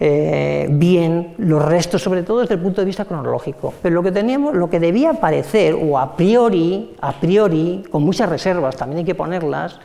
[0.00, 3.72] eh, bien los restos, sobre todo desde el punto de vista cronológico.
[3.80, 8.28] Pero lo que teníamos, lo que debía parecer, o a priori, a priori, con muchas
[8.28, 9.78] reservas, también hay que ponerlas,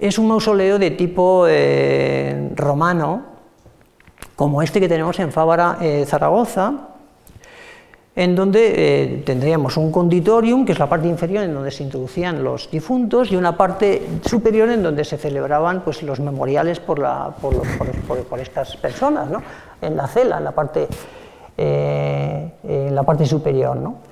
[0.00, 3.22] es un mausoleo de tipo eh, romano,
[4.34, 6.72] como este que tenemos en Fábara, eh, Zaragoza,
[8.16, 12.42] en donde eh, tendríamos un conditorium, que es la parte inferior en donde se introducían
[12.42, 17.00] los difuntos, y una parte superior en donde se celebraban pues, los memoriales por,
[17.40, 19.42] por, estas personas, ¿no?
[19.82, 20.88] en la cela, en la parte,
[21.56, 23.76] en la parte superior.
[23.76, 24.09] ¿no?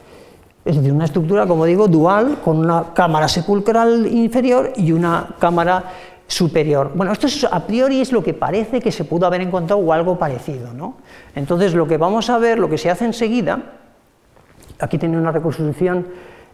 [0.68, 5.82] Es decir, una estructura, como digo, dual, con una cámara sepulcral inferior y una cámara
[6.26, 6.92] superior.
[6.94, 10.18] Bueno, esto a priori es lo que parece que se pudo haber encontrado o algo
[10.18, 10.74] parecido.
[10.74, 10.96] ¿no?
[11.34, 13.62] Entonces, lo que vamos a ver, lo que se hace enseguida,
[14.78, 16.06] aquí tiene una reconstrucción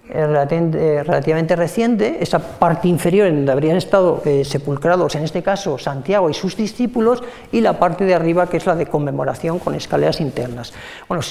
[0.09, 5.43] eh, eh, relativamente reciente, esa parte inferior en donde habrían estado eh, sepulcrados, en este
[5.43, 9.59] caso Santiago y sus discípulos, y la parte de arriba que es la de conmemoración
[9.59, 10.73] con escaleras internas.
[11.09, 11.23] Bueno,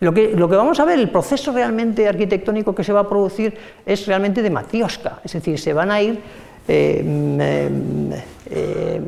[0.00, 3.54] mm, lo que, vamos a ver, el proceso realmente arquitectónico que se va a producir
[3.84, 6.20] es realmente de matrioska, es decir, se van a ir
[6.68, 8.12] eh, mm,
[8.50, 9.00] eh,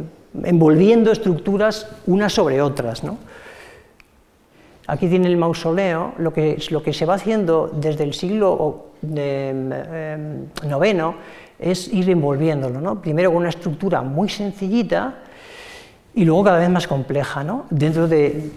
[0.44, 3.02] envolviendo estructuras unas sobre otras.
[4.86, 11.14] Aquí tiene el mausoleo, lo que, lo que se va haciendo desde el siglo IX
[11.58, 12.80] es ir envolviéndolo.
[12.80, 13.00] ¿no?
[13.00, 15.18] Primero con una estructura muy sencillita,
[16.14, 17.66] y luego cada vez más compleja, ¿no?
[17.70, 18.50] Dentro de,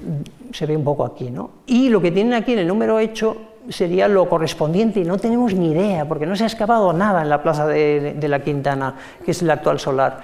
[0.51, 1.51] se ve un poco aquí, ¿no?
[1.65, 3.37] Y lo que tienen aquí en el número hecho
[3.69, 7.29] sería lo correspondiente y no tenemos ni idea, porque no se ha escapado nada en
[7.29, 10.21] la plaza de, la Quintana, que es el actual solar.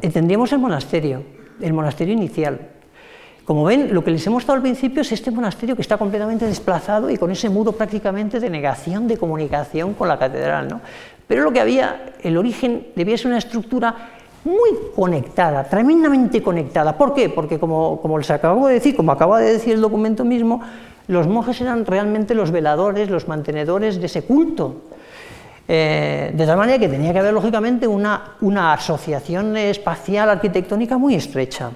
[0.00, 1.22] Eh, tendríamos el monasterio,
[1.60, 2.58] el monasterio inicial.
[3.44, 6.46] Como ven, lo que les he mostrado al principio es este monasterio que está completamente
[6.46, 10.68] desplazado y con ese muro prácticamente de negación de comunicación con la catedral.
[10.68, 10.80] ¿no?
[11.26, 14.10] Pero lo que había, el origen debía ser una estructura
[14.44, 16.96] muy conectada, tremendamente conectada.
[16.96, 17.28] ¿Por qué?
[17.28, 20.60] Porque como, como les acabo de decir, como acaba de decir el documento mismo,
[21.08, 24.76] los monjes eran realmente los veladores, los mantenedores de ese culto.
[25.68, 31.14] Eh, de tal manera que tenía que haber, lógicamente, una, una asociación espacial arquitectónica muy
[31.14, 31.70] estrecha.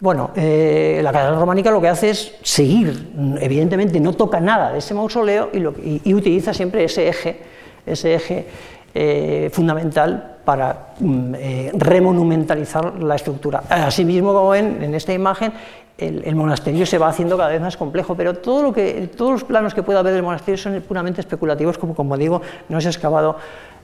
[0.00, 4.78] Bueno, eh, la catedral románica lo que hace es seguir, evidentemente no toca nada de
[4.78, 7.38] ese mausoleo y, utiliza siempre ese eje,
[7.84, 8.46] ese eje
[8.94, 11.34] eh, fundamental para mm,
[11.74, 13.62] remonumentalizar la estructura.
[13.68, 15.52] Asimismo, como ven en esta imagen,
[16.00, 19.44] el, monasterio se va haciendo cada vez más complejo, pero todo lo que, todos los
[19.44, 22.90] planos que pueda haber del monasterio son puramente especulativos, como, como digo, no se ha
[22.90, 23.36] excavado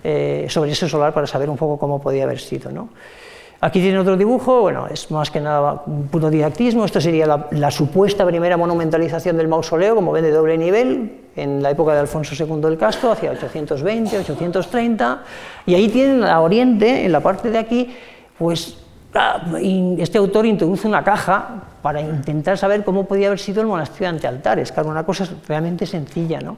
[0.02, 2.70] eh, sobre ese solar para saber un poco cómo podía haber sido.
[2.70, 2.88] ¿no?
[3.66, 7.48] Aquí tiene otro dibujo, bueno, es más que nada un puro didactismo, esto sería la,
[7.50, 11.98] la, supuesta primera monumentalización del mausoleo, como ven, de doble nivel, en la época de
[11.98, 15.22] Alfonso II del Castro, hacia 820, 830,
[15.66, 17.92] y ahí tienen a oriente, en la parte de aquí,
[18.38, 18.78] pues
[19.98, 24.28] este autor introduce una caja para intentar saber cómo podía haber sido el monasterio ante
[24.28, 26.40] altares, claro, una cosa realmente sencilla.
[26.40, 26.56] ¿no?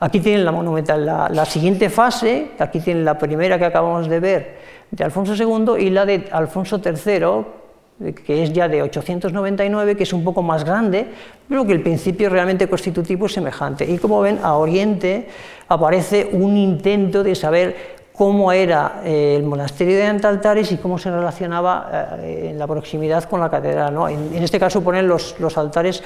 [0.00, 4.73] Aquí tienen la monumental, la, siguiente fase, aquí tienen la primera que acabamos de ver
[4.94, 10.12] de Alfonso II y la de Alfonso III, que es ya de 899, que es
[10.12, 11.06] un poco más grande,
[11.48, 13.84] pero que el principio realmente constitutivo es semejante.
[13.84, 15.28] Y como ven, a oriente
[15.68, 21.10] aparece un intento de saber cómo era eh, el monasterio de Antaltares y cómo se
[21.10, 23.92] relacionaba eh, en la proximidad con la catedral.
[23.92, 24.08] ¿no?
[24.08, 26.02] En, este caso ponen los, altares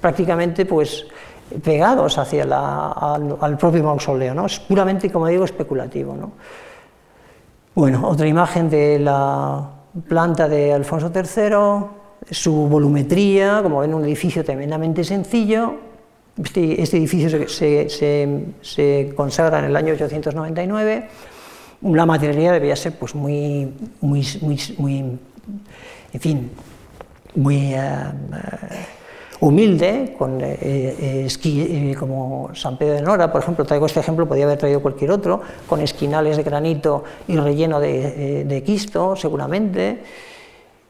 [0.00, 1.06] prácticamente pues,
[1.62, 4.34] pegados hacia al, propio mausoleo.
[4.34, 4.46] ¿no?
[4.46, 6.16] Es puramente, como digo, especulativo.
[6.16, 6.32] ¿no?
[7.74, 9.66] Bueno, otra imagen de la
[10.06, 15.74] planta de Alfonso III, su volumetría, como ven, un edificio tremendamente sencillo.
[16.36, 21.08] Este, este edificio se, consagra en el año 899
[21.82, 24.26] la materialidad debía ser pues muy, muy,
[24.78, 25.18] muy,
[26.12, 26.50] en fin,
[27.34, 28.86] muy eh, eh,
[29.42, 34.44] humilde, con eh, esquí, como San Pedro de Nora, por ejemplo, traigo este ejemplo, podía
[34.44, 40.04] haber traído cualquier otro, con esquinales de granito y relleno de, quisto, seguramente.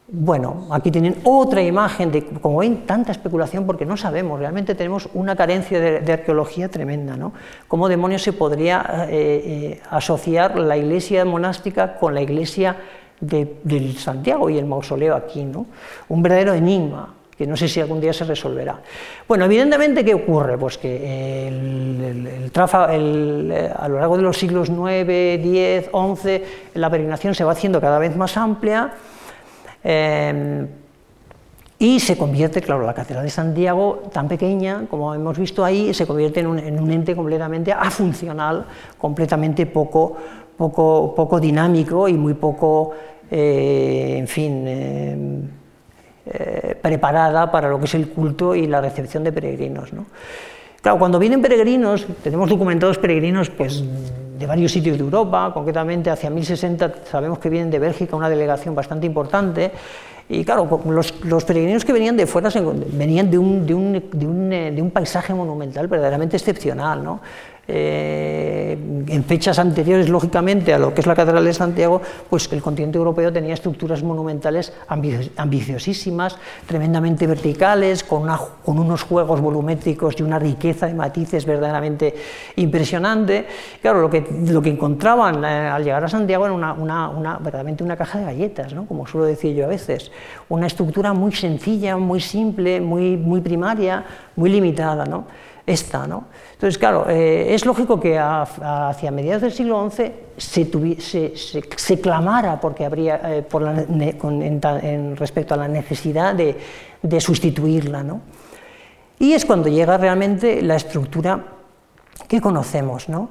[0.07, 5.09] Bueno, aquí tienen otra imagen de, como ven, tanta especulación porque no sabemos, realmente tenemos
[5.15, 7.33] una carencia de, arqueología tremenda, ¿no?
[7.69, 12.77] ¿Cómo demonios se podría eh, eh, asociar la iglesia monástica con la iglesia
[13.19, 15.65] de, del Santiago y el mausoleo aquí, ¿no?
[16.11, 18.81] Un verdadero enigma que no sé si algún día se resolverá.
[19.27, 20.57] Bueno, evidentemente, ¿qué ocurre?
[20.57, 22.51] Pues que el,
[23.53, 26.43] eh, a lo largo de los siglos IX, X, XI,
[26.75, 28.93] la peregrinación se va haciendo cada vez más amplia,
[29.85, 30.69] Em,
[31.79, 36.07] y se convierte, claro, la Catedral de Santiago, tan pequeña, como hemos visto ahí, se
[36.07, 38.67] convierte en un, ente completamente afuncional,
[38.99, 40.17] completamente poco,
[40.57, 42.93] poco, poco dinámico y muy poco,
[43.29, 45.51] eh, en fin,
[46.27, 49.93] eh, preparada para lo que es el culto y la recepción de peregrinos.
[49.93, 50.07] ¿no?
[50.81, 53.83] Claro, cuando vienen peregrinos, tenemos documentados peregrinos pues,
[54.39, 58.75] de varios sitios de Europa, concretamente hacia 1060 sabemos que vienen de Bélgica una delegación
[58.75, 59.71] bastante importante,
[60.29, 62.49] y claro, los, peregrinos que venían de fuera
[62.93, 67.05] venían de un, de un, de un, eh, de un paisaje monumental verdaderamente excepcional.
[67.05, 67.21] ¿no?
[67.69, 72.61] Eh, en fechas anteriores, lógicamente, a lo que es la Catedral de Santiago, pues el
[72.61, 76.37] continente europeo tenía estructuras monumentales ambiciosísimas,
[76.67, 78.29] tremendamente verticales, con,
[78.65, 82.15] unos juegos volumétricos y una riqueza de matices verdaderamente
[82.57, 83.47] impresionante.
[83.81, 87.85] Claro, lo que, lo que encontraban eh, al llegar a Santiago era una, una, verdaderamente
[87.85, 88.87] una caja de galletas, ¿no?
[88.87, 90.11] como suelo decir yo a veces,
[90.49, 94.05] una estructura muy sencilla, muy simple, muy, muy primaria,
[94.35, 95.05] muy limitada.
[95.05, 95.27] ¿no?
[95.67, 96.07] esta.
[96.07, 96.27] ¿no?
[96.63, 103.21] Entonces, claro, eh, es lógico que hacia mediados del siglo XI se, clamara porque habría,
[103.25, 108.05] eh, por en, respecto a la necesidad de, sustituirla.
[108.05, 108.21] ¿no?
[109.19, 111.45] Y es cuando llega realmente la estructura
[112.29, 113.31] que conocemos, ¿no?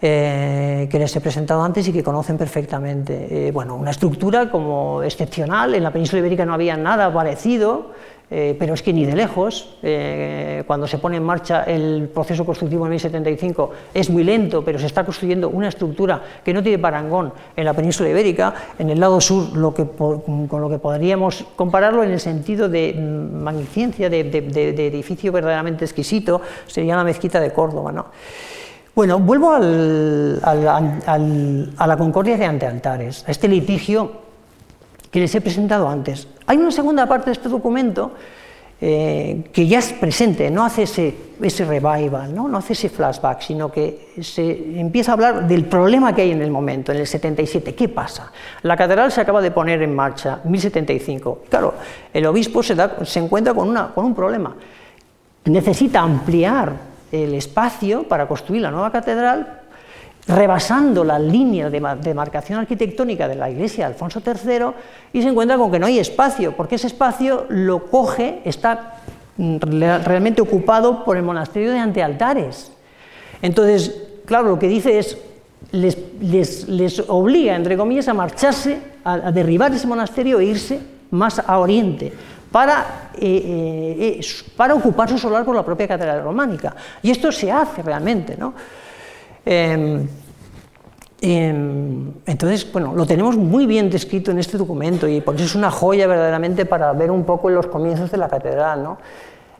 [0.00, 3.50] Eh, que les he presentado antes y que conocen perfectamente.
[3.50, 7.90] bueno, una estructura como excepcional, en la península ibérica no había nada parecido,
[8.34, 12.46] eh, pero es que ni de lejos, eh, cuando se pone en marcha el proceso
[12.46, 16.78] constructivo en 1075, es muy lento, pero se está construyendo una estructura que no tiene
[16.78, 22.12] parangón en la península ibérica, en el lado sur, con lo que podríamos compararlo en
[22.12, 27.92] el sentido de magnificencia, de, edificio verdaderamente exquisito, sería la mezquita de Córdoba.
[27.92, 28.06] ¿no?
[28.94, 34.21] Bueno, vuelvo al, a la concordia de antealtares, a este litigio
[35.12, 36.26] que les he presentado antes.
[36.46, 38.12] Hay una segunda parte de este documento
[38.80, 42.48] eh, que ya es presente, no hace ese, ese revival, ¿no?
[42.48, 46.42] no hace ese flashback, sino que se empieza a hablar del problema que hay en
[46.42, 47.76] el momento, en el 77.
[47.76, 48.32] ¿Qué pasa?
[48.62, 51.42] La catedral se acaba de poner en marcha, 1075.
[51.48, 51.74] Claro,
[52.12, 54.56] el obispo se, da, se encuentra con, una, con un problema.
[55.44, 56.72] Necesita ampliar
[57.12, 59.61] el espacio para construir la nueva catedral,
[60.26, 64.66] rebasando la línea de demarcación arquitectónica de la iglesia de Alfonso III
[65.12, 68.98] y se encuentra con que no hay espacio, porque ese espacio lo coge, está
[69.36, 69.56] mm,
[70.04, 72.70] realmente ocupado por el monasterio de antealtares.
[73.40, 73.94] Entonces,
[74.24, 75.18] claro, lo que dice es,
[75.72, 82.12] les, obliga, entre comillas, a marcharse, a, derribar ese monasterio e irse más a oriente,
[82.50, 86.76] para, eh, eh, para ocupar su solar por la propia catedral románica.
[87.02, 88.54] Y esto se hace realmente, ¿no?
[89.44, 90.06] Em,
[91.20, 95.54] em, entonces, bueno, lo tenemos muy bien descrito en este documento y por eso es
[95.54, 98.82] una joya verdaderamente para ver un poco los comienzos de la catedral.
[98.82, 98.98] ¿no?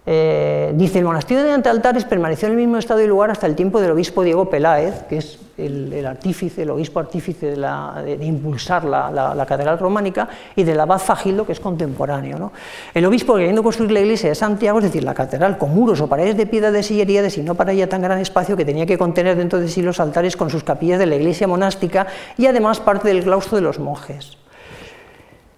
[0.04, 3.54] Eh, dice, el monasterio de Antealtares permaneció en el mismo estado y lugar hasta el
[3.54, 9.44] tiempo del obispo Diego Peláez, que es el, artífice, el obispo artífice de, impulsar la,
[9.46, 12.50] catedral románica, y del abad Fagildo, que es contemporáneo.
[12.92, 16.08] El obispo, queriendo construir la iglesia de Santiago, es decir, la catedral con muros o
[16.08, 19.36] paredes de piedra de sillería, designó para ella tan gran espacio que tenía que contener
[19.36, 23.06] dentro de sí los altares con sus capillas de la iglesia monástica y además parte
[23.06, 24.41] del claustro de los monjes.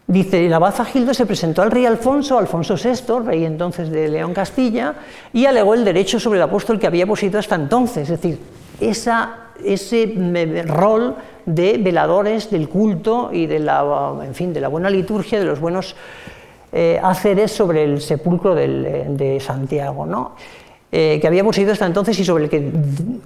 [0.07, 4.35] Dice, el abad Fagildo se presentó al rey Alfonso, Alfonso VI, rey entonces de León
[4.35, 4.97] Castilla,
[5.33, 8.39] y alegó el derecho sobre el apóstol que había poseído hasta entonces, es decir,
[8.81, 15.39] ese rol de veladores del culto y de la, en fin, de la buena liturgia,
[15.39, 15.97] de los buenos
[16.71, 20.05] eh, haceres sobre el sepulcro de Santiago.
[20.05, 20.35] ¿no?
[20.97, 22.71] Eh, que había poseído hasta entonces y sobre el que,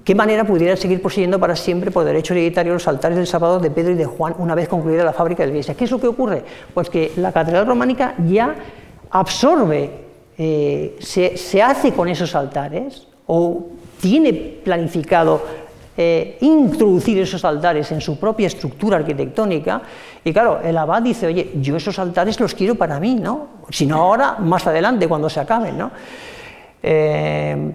[0.02, 3.70] qué manera pudiera seguir poseyendo para siempre por derecho hereditario los altares del sábado de
[3.70, 5.74] Pedro y de Juan una vez concluida la fábrica de iglesia.
[5.74, 6.42] ¿Qué es lo que ocurre?
[6.72, 8.54] Pues que la catedral románica ya
[9.10, 9.90] absorbe,
[10.38, 13.66] eh, se, hace con esos altares o
[14.00, 15.42] tiene planificado
[15.94, 19.82] eh, introducir esos altares en su propia estructura arquitectónica.
[20.24, 23.58] Y claro, el abad dice, oye, yo esos altares los quiero para mí, ¿no?
[23.68, 25.90] Si no ahora, más adelante, cuando se acaben, ¿no?
[26.82, 27.72] Eh,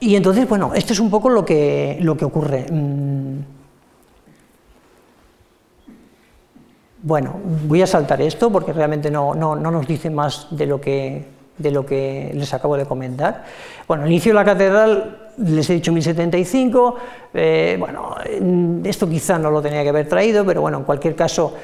[0.00, 2.66] y entonces, bueno, esto es un poco lo que, lo que ocurre.
[2.70, 3.38] Mm.
[7.04, 10.80] Bueno, voy a saltar esto porque realmente no, no, no nos dice más de lo,
[10.80, 11.24] que,
[11.58, 13.44] de lo que les acabo de comentar.
[13.88, 16.96] Bueno, el inicio de la catedral, les he dicho 1075,
[17.34, 18.14] eh, bueno,
[18.84, 21.54] esto quizá no lo tenía que haber traído, pero bueno, en cualquier caso,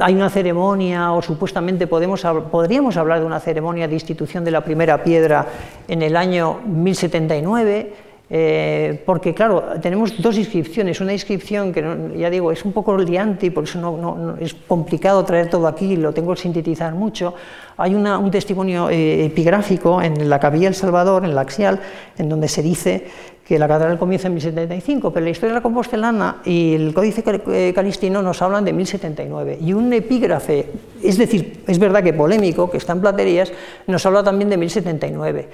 [0.00, 4.64] hay una ceremonia o supuestamente podemos, podríamos hablar de una ceremonia de institución de la
[4.64, 5.46] primera piedra
[5.86, 7.92] en el año 1079,
[8.30, 13.46] eh, porque claro, tenemos dos inscripciones, una inscripción que ya digo es un poco liante
[13.46, 17.34] y por eso no, es complicado traer todo aquí, lo tengo que sintetizar mucho.
[17.76, 21.80] Hay un testimonio eh, epigráfico en la Capilla del Salvador, en la Axial,
[22.18, 23.06] en donde se dice
[23.48, 27.24] que la catedral comienza en 1075, pero la historia de la compostelana y el códice
[27.26, 29.58] eh, calistino nos hablan de 1079.
[29.62, 30.66] Y un epígrafe,
[31.02, 33.50] es decir, es verdad que polémico, que está en platerías,
[33.86, 35.48] nos habla también de 1079.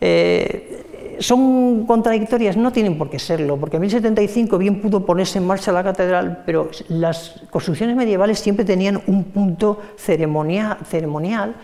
[0.00, 0.84] Eh,
[1.18, 5.72] son contradictorias, no tienen por qué serlo, porque en 1075 bien pudo ponerse en marcha
[5.72, 11.56] la catedral, pero las construcciones medievales siempre tenían un punto ceremonial, ceremonial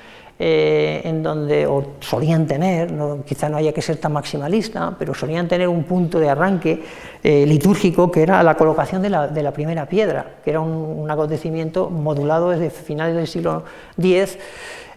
[0.42, 2.90] eh, en donde, o solían tener,
[3.26, 6.82] quizá no haya que ser tan maximalista, pero solían tener un punto de arranque
[7.22, 12.48] eh, litúrgico que era la colocación de la, primera piedra, que era un, acontecimiento modulado
[12.48, 13.64] desde finales del siglo
[13.98, 14.38] X,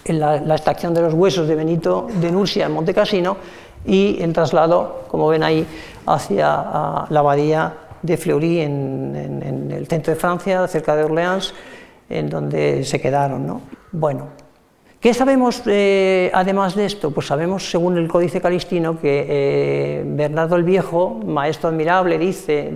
[0.08, 3.38] en la, extracción de los huesos de Benito de Nursia en Monte Cassino
[3.86, 5.66] y el traslado, como ven ahí,
[6.06, 6.48] hacia
[7.10, 11.54] la abadía de Fleury en, el centro de Francia, cerca de Orleans,
[12.10, 13.46] en donde se quedaron.
[13.46, 13.62] ¿no?
[13.92, 14.28] Bueno,
[15.00, 17.12] ¿qué sabemos eh, además de esto?
[17.12, 22.72] Pues sabemos, según el Códice Calistino, que eh, Bernardo el Viejo, maestro admirable, dice,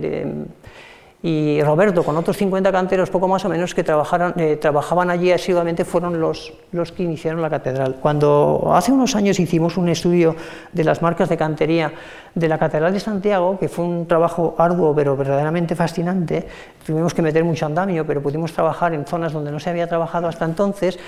[1.22, 5.84] y Roberto con otros 50 canteros, poco más o menos, que eh, trabajaban allí asiduamente,
[5.84, 7.96] fueron los, los que iniciaron la catedral.
[8.00, 10.34] Cuando hace unos años hicimos un estudio
[10.72, 11.92] de las marcas de cantería
[12.34, 16.46] de la Catedral de Santiago, que fue un trabajo arduo pero verdaderamente fascinante,
[16.84, 20.26] tuvimos que meter mucho andamio, pero pudimos trabajar en zonas donde no se había trabajado
[20.26, 20.98] hasta entonces,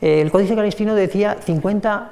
[0.00, 2.10] eh, el Códice Calistino decía 50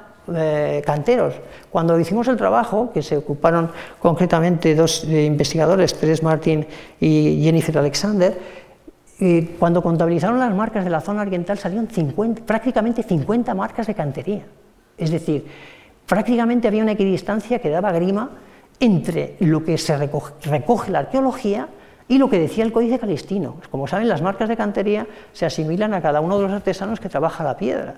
[0.85, 1.35] canteros.
[1.69, 6.65] Cuando hicimos el trabajo, que se ocuparon concretamente dos eh, investigadores, Teres Martin
[6.99, 8.37] y Jennifer Alexander,
[9.19, 13.95] y cuando contabilizaron las marcas de la zona oriental salieron 50, prácticamente 50 marcas de
[13.95, 14.45] cantería.
[14.97, 15.45] Es decir,
[16.05, 18.31] prácticamente había una equidistancia que daba grima
[18.79, 21.69] entre lo que se recoge la arqueología
[22.07, 25.93] y lo que decía el Códice Calistino, como saben, las marcas de cantería se asimilan
[25.95, 27.95] a cada uno de los artesanos que trabaja la piedra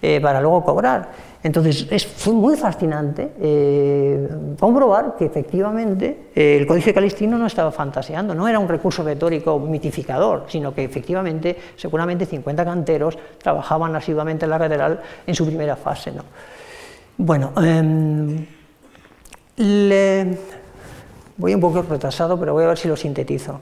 [0.00, 1.10] eh, para luego cobrar.
[1.42, 4.28] Entonces, es, fue muy fascinante eh,
[4.58, 9.58] comprobar que efectivamente eh, el Códice Calistino no estaba fantaseando, no era un recurso retórico
[9.58, 15.76] mitificador, sino que efectivamente, seguramente 50 canteros trabajaban asiduamente en la catedral en su primera
[15.76, 16.12] fase.
[16.12, 16.22] ¿no?
[17.18, 18.46] Bueno, em,
[19.56, 20.38] le,
[21.42, 23.58] Voy un poco retrasado, pero voy a ver si lo sintetizo.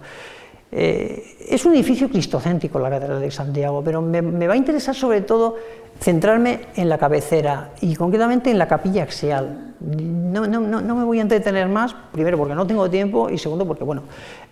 [0.70, 5.22] Eh, es un edificio cristocéntrico la Catedral de Santiago, pero me, va a interesar sobre
[5.22, 5.56] todo
[5.98, 9.76] centrarme en la cabecera y concretamente en la capilla axial.
[9.80, 14.02] No, me voy a entretener más, primero porque no tengo tiempo y segundo porque bueno,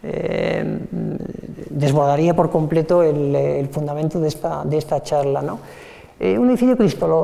[0.02, 0.78] eh,
[1.68, 5.42] desbordaría por completo el, fundamento de esta, de esta charla.
[5.42, 5.58] ¿no?
[6.20, 6.76] Eh, un edificio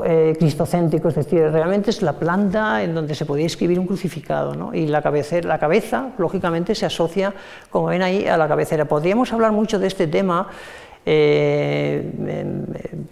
[0.04, 4.54] eh, cristocéntrico, es decir, realmente es la planta en donde se podía escribir un crucificado,
[4.54, 4.72] ¿no?
[4.72, 7.34] y la, cabeza, lógicamente, se asocia,
[7.70, 8.84] como ven ahí, a la cabecera.
[8.84, 10.46] Podríamos hablar mucho de este tema,
[11.04, 12.66] eh, em,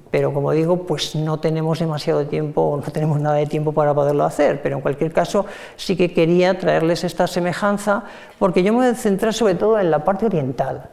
[0.09, 4.23] pero como digo, pues no tenemos demasiado tiempo, no tenemos nada de tiempo para poderlo
[4.23, 8.05] hacer, pero en cualquier caso sí que quería traerles esta semejanza,
[8.39, 10.91] porque yo me voy a centrar sobre todo en la parte oriental.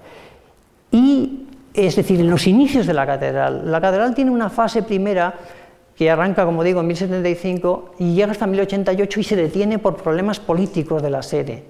[0.91, 1.45] Y
[1.88, 3.71] es decir, en los inicios de la catedral.
[3.71, 5.34] La catedral tiene una fase primera
[5.95, 10.39] que arranca, como digo, en 1075 y llega hasta 1088 y se detiene por problemas
[10.39, 11.63] políticos de la sede.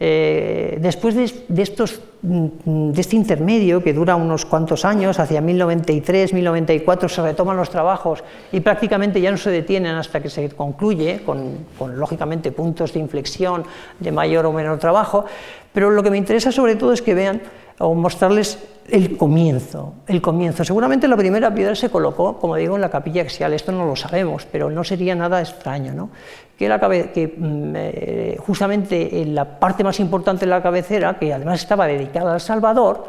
[0.00, 7.22] Eh, después mm, de este intermedio, que dura unos cuantos años, hacia 1093, 1094 se
[7.22, 8.22] retoman los trabajos
[8.52, 13.00] y prácticamente ya no se detienen hasta que se concluye, con, con lógicamente puntos de
[13.00, 13.64] inflexión
[13.98, 15.24] de mayor o menor trabajo,
[15.72, 17.42] pero lo que me interesa sobre todo es que vean
[17.78, 18.58] o mostrarles
[18.88, 20.64] el comienzo, el comienzo.
[20.64, 23.94] Seguramente la primera piedra se colocó, como digo, en la capilla axial, esto no lo
[23.96, 26.10] sabemos, pero no sería nada extraño, ¿no?
[26.58, 31.32] que, la que mm, eh, justamente en la parte más importante de la cabecera, que
[31.32, 33.06] además estaba dedicada al Salvador,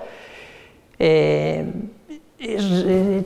[1.00, 1.66] eh,
[2.38, 3.26] eh,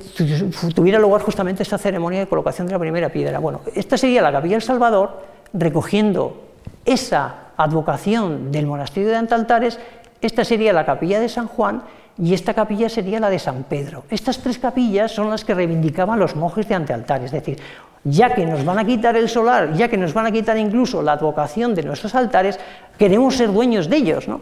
[0.73, 3.39] tuviera lugar justamente esta ceremonia de colocación de la primera piedra.
[3.39, 5.21] Bueno, esta sería la capilla del Salvador,
[5.53, 6.51] recogiendo
[6.85, 9.79] esa advocación del monasterio de Antaltares,
[10.25, 11.83] esta sería la capilla de San Juan
[12.17, 14.05] y esta capilla sería la de San Pedro.
[14.09, 17.59] Estas tres capillas son las que reivindicaban los monjes de antealtar, es decir,
[18.03, 21.01] ya que nos van a quitar el solar, ya que nos van a quitar incluso
[21.01, 22.59] la advocación de nuestros altares,
[22.97, 24.41] queremos ser dueños de ellos, ¿no?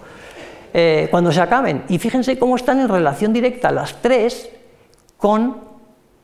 [0.73, 1.83] Eh, cuando se acaben.
[1.89, 4.49] Y fíjense cómo están en relación directa las tres
[5.17, 5.57] con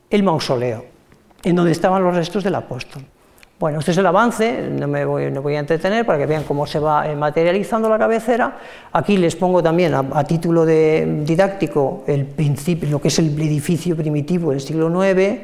[0.09, 0.85] el mausoleo,
[1.43, 3.03] en donde estaban los restos del apóstol.
[3.59, 6.43] Bueno, este es el avance, no me voy, no voy, a entretener para que vean
[6.43, 8.55] cómo se va eh, materializando la cabecera.
[8.93, 13.97] Aquí les pongo también a, título de didáctico el principio, lo que es el edificio
[13.97, 15.41] primitivo del siglo IX,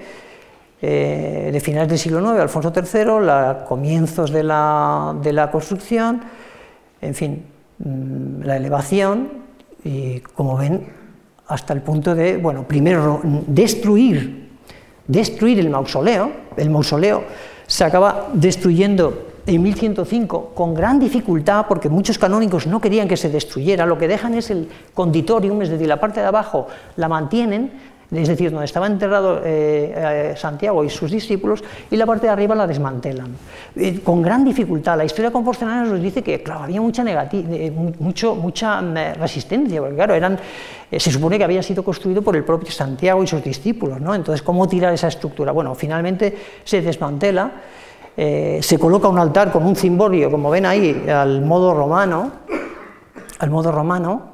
[0.80, 6.22] eh, de finales del siglo IX, Alfonso III, los comienzos de la, de la, construcción,
[7.02, 7.44] en fin,
[7.80, 9.30] mm, la elevación
[9.84, 10.86] y como ven,
[11.48, 14.50] hasta el punto de, bueno, primero destruir,
[15.08, 17.24] destruir el mausoleo, el mausoleo
[17.68, 23.30] se acaba destruyendo en 1105 con gran dificultad, porque muchos canónicos no querían que se
[23.30, 27.72] destruyera, lo que dejan es el conditorium, es decir, la parte de abajo la mantienen,
[28.22, 32.34] es decir, donde estaba enterrado eh, eh, Santiago y sus discípulos, y la parte de
[32.34, 33.36] arriba la desmantelan.
[33.76, 34.98] Eh, con gran dificultad.
[34.98, 37.04] La historia composicional nos dice que, había mucha,
[38.82, 40.38] mm, resistencia, porque, claro,
[40.92, 44.14] se supone que había sido construido por el propio Santiago y sus discípulos, ¿no?
[44.14, 45.52] Entonces, ¿cómo tirar esa estructura?
[45.52, 47.52] Bueno, finalmente se desmantela,
[48.16, 52.32] se coloca un altar con un cimborio, como ven ahí, al modo romano,
[53.40, 54.34] al modo romano,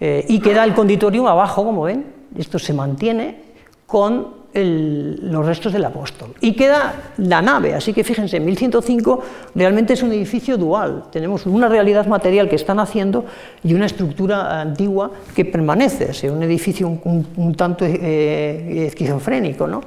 [0.00, 3.54] y queda el conditorium abajo, como ven, esto se mantiene
[3.86, 6.30] con los restos del apóstol.
[6.40, 9.22] Y queda la nave, así que fíjense, en 1105
[9.54, 11.04] realmente es un edificio dual.
[11.10, 13.24] Tenemos una realidad material que están haciendo
[13.64, 19.66] y una estructura antigua que permanece, es un edificio un, tanto eh, esquizofrénico.
[19.66, 19.80] ¿no?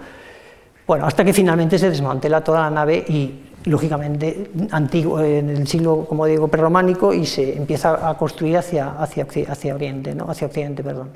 [0.86, 3.32] Bueno, hasta que finalmente se desmantela toda la nave y
[3.66, 9.76] lógicamente antiguo, en el siglo, como digo, prerrománico y se empieza a construir hacia, hacia
[9.76, 10.30] Oriente, ¿no?
[10.30, 10.84] hacia Occidente.
[10.84, 11.10] Perdón.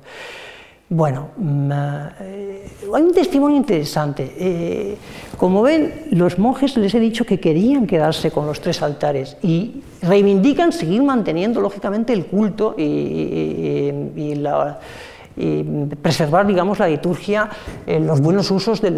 [0.93, 1.71] Bueno, mm,
[2.19, 4.35] eh, hay un testimonio interesante.
[4.37, 4.97] Eh,
[5.37, 9.83] como ven, los monjes les he dicho que querían quedarse con los tres altares y
[10.01, 13.89] reivindican seguir manteniendo, lógicamente, el culto y,
[16.01, 17.49] preservar, digamos, la liturgia,
[17.87, 18.91] los buenos usos eh,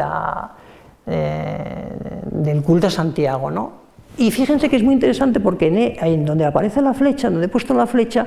[2.31, 3.51] del culto a Santiago.
[3.51, 3.71] ¿no?
[4.17, 7.75] Y fíjense que es muy interesante porque en donde aparece la flecha, donde he puesto
[7.75, 8.25] la flecha,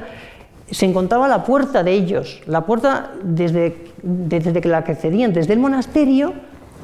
[0.70, 5.60] se encontraba la puerta de ellos, la puerta desde, desde que la accedían desde el
[5.60, 6.34] monasterio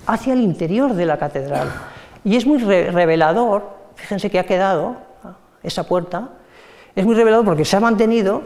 [0.07, 1.68] hacia el interior de la catedral.
[2.24, 4.97] Y es muy revelador, fíjense que ha quedado
[5.62, 6.30] esa puerta,
[6.95, 8.43] es muy revelador porque se ha mantenido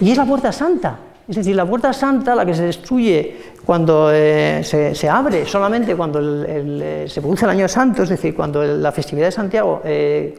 [0.00, 0.98] y es la puerta santa.
[1.28, 6.20] Es decir, la puerta santa, la que se destruye cuando eh, se, abre, solamente cuando
[6.22, 10.34] eh, se produce el año santo, es decir, cuando la festividad de Santiago eh,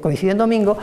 [0.00, 0.78] coincide en domingo,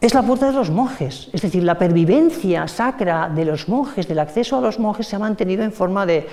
[0.00, 4.20] es la puerta de los monjes, es decir, la pervivencia sacra de los monjes, del
[4.20, 6.26] acceso a los monjes, se ha mantenido en forma de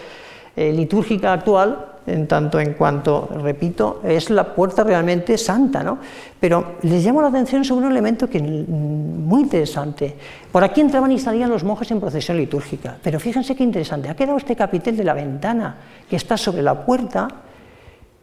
[0.56, 5.98] eh, litúrgica actual, en tanto en cuanto, repito, es la puerta realmente santa, ¿no?
[6.40, 10.16] Pero les llamo la atención sobre un elemento que mm, muy interesante.
[10.52, 14.16] Por aquí entraban y salían los monjes en procesión litúrgica, pero fíjense qué interesante, ha
[14.16, 15.76] quedado este capitel de la ventana
[16.08, 17.28] que está sobre la puerta,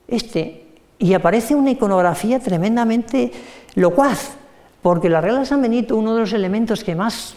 [0.07, 0.67] este,
[1.01, 3.33] y aparece una iconografía tremendamente
[3.75, 4.37] locuaz,
[4.83, 7.35] porque la regla de San Benito, uno de los elementos que más,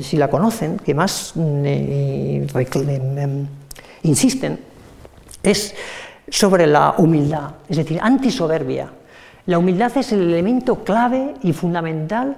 [0.00, 2.46] si la conocen, que más em,
[4.02, 4.58] insisten,
[5.42, 5.74] es
[6.28, 8.88] sobre la humildad, es decir, antisoberbia.
[9.46, 12.36] La humildad es el elemento clave y fundamental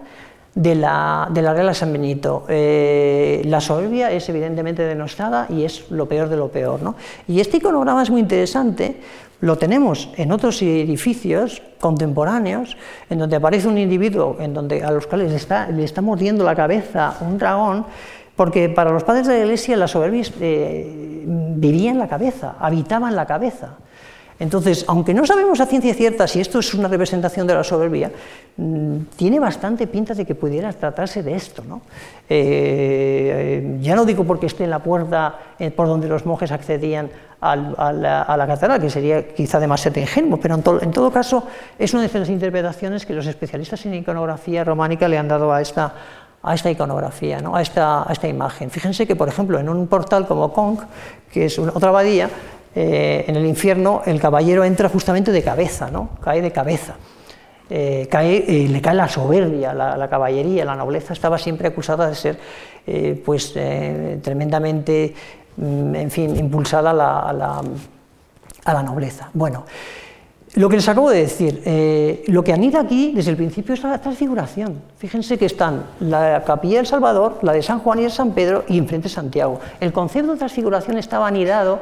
[0.56, 2.44] de la, de la regla de San Benito.
[2.48, 6.82] Eh, la soberbia es evidentemente denostada y es lo peor de lo peor.
[6.82, 6.96] ¿no?
[7.28, 9.00] Y este iconograma es muy interesante
[9.40, 12.76] lo tenemos en otros edificios contemporáneos,
[13.10, 17.16] en donde aparece un individuo en donde, a los cuales le está, mordiendo la cabeza
[17.20, 17.86] un dragón,
[18.34, 23.08] porque para los padres de la Iglesia la soberbia eh, vivía en la cabeza, habitaba
[23.08, 23.76] en la cabeza.
[24.38, 28.10] Entonces, aunque no sabemos a ciencia cierta si esto es una representación de la soberbia,
[28.56, 31.62] mm, tiene bastante pinta de que pudiera tratarse de esto.
[31.66, 31.80] ¿no?
[32.28, 37.08] Eh, ya no digo porque esté en la puerta eh, por donde los monjes accedían
[37.40, 41.44] a, la, catedral, que sería quizá demasiado ingenuo, pero en, todo caso
[41.78, 45.60] es una de las interpretaciones que los especialistas en iconografía románica le han dado a
[45.60, 45.92] esta,
[46.64, 47.54] iconografía, ¿no?
[47.54, 48.70] a, esta, imagen.
[48.70, 50.80] Fíjense que, por ejemplo, en un portal como Conch,
[51.30, 52.30] que es otra abadía,
[52.78, 56.10] eh, en el infierno el caballero entra justamente de cabeza, ¿no?
[56.22, 56.96] cae de cabeza.
[57.70, 62.14] Eh, cae, eh, le cae la soberbia, la, caballería, la nobleza estaba siempre acusada de
[62.14, 62.38] ser
[63.24, 63.54] pues,
[64.22, 65.14] tremendamente,
[65.56, 67.62] mm, en fin, impulsada a la,
[68.64, 69.30] a la, nobleza.
[69.32, 69.64] Bueno,
[70.56, 71.62] lo que les acabo de decir,
[72.28, 74.82] lo que anida aquí desde el principio es la transfiguración.
[74.98, 78.64] Fíjense que están la capilla del Salvador, la de San Juan y de San Pedro
[78.68, 79.60] y enfrente Santiago.
[79.80, 81.80] El concepto de transfiguración estaba anidado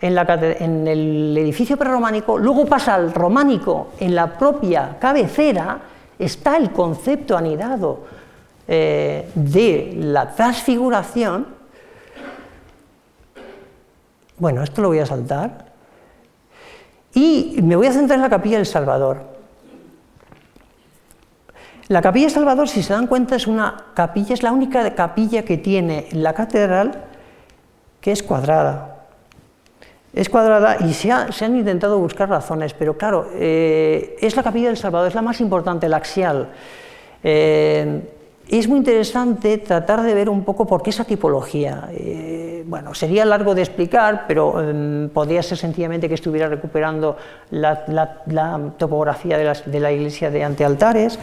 [0.00, 5.80] en, el edificio prerrománico, luego pasa al románico, en la propia cabecera
[6.18, 8.00] está el concepto anidado
[8.68, 11.46] eh, de la transfiguración.
[14.38, 15.66] Bueno, esto lo voy a saltar.
[17.14, 19.34] Y me voy a centrar en la capilla del Salvador.
[21.88, 25.42] La capilla del Salvador, si se dan cuenta, es una capilla, es la única capilla
[25.42, 27.04] que tiene la catedral
[28.02, 28.95] que es cuadrada
[30.16, 34.78] es cuadrada y se, han intentado buscar razones, pero claro, eh, es la capilla del
[34.78, 36.48] Salvador, es la más importante, la axial.
[37.22, 38.00] Eh,
[38.48, 41.90] es muy interesante tratar de ver un poco por qué esa tipología.
[41.92, 47.18] Eh, bueno, sería largo de explicar, pero em, podría ser sencillamente que estuviera recuperando
[47.50, 51.18] la, topografía de, la iglesia de antealtares,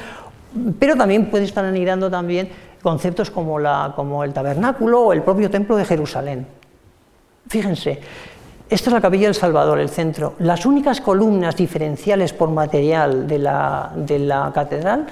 [0.78, 2.50] pero también puede estar anidando también
[2.84, 3.58] conceptos como,
[3.96, 6.46] como el tabernáculo o el propio templo de Jerusalén.
[7.48, 8.00] Fíjense,
[8.74, 10.34] esta es la capilla del Salvador, el centro.
[10.40, 15.06] Las únicas columnas diferenciales por material de la, de la catedral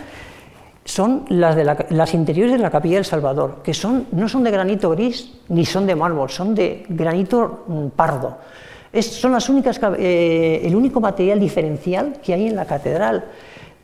[0.83, 4.49] son las, de las interiores de la capilla del Salvador, que son, no son de
[4.49, 8.39] granito gris ni son de mármol, son de granito mm, pardo.
[8.91, 13.25] Es, son las únicas, eh, el único material diferencial que hay en la catedral.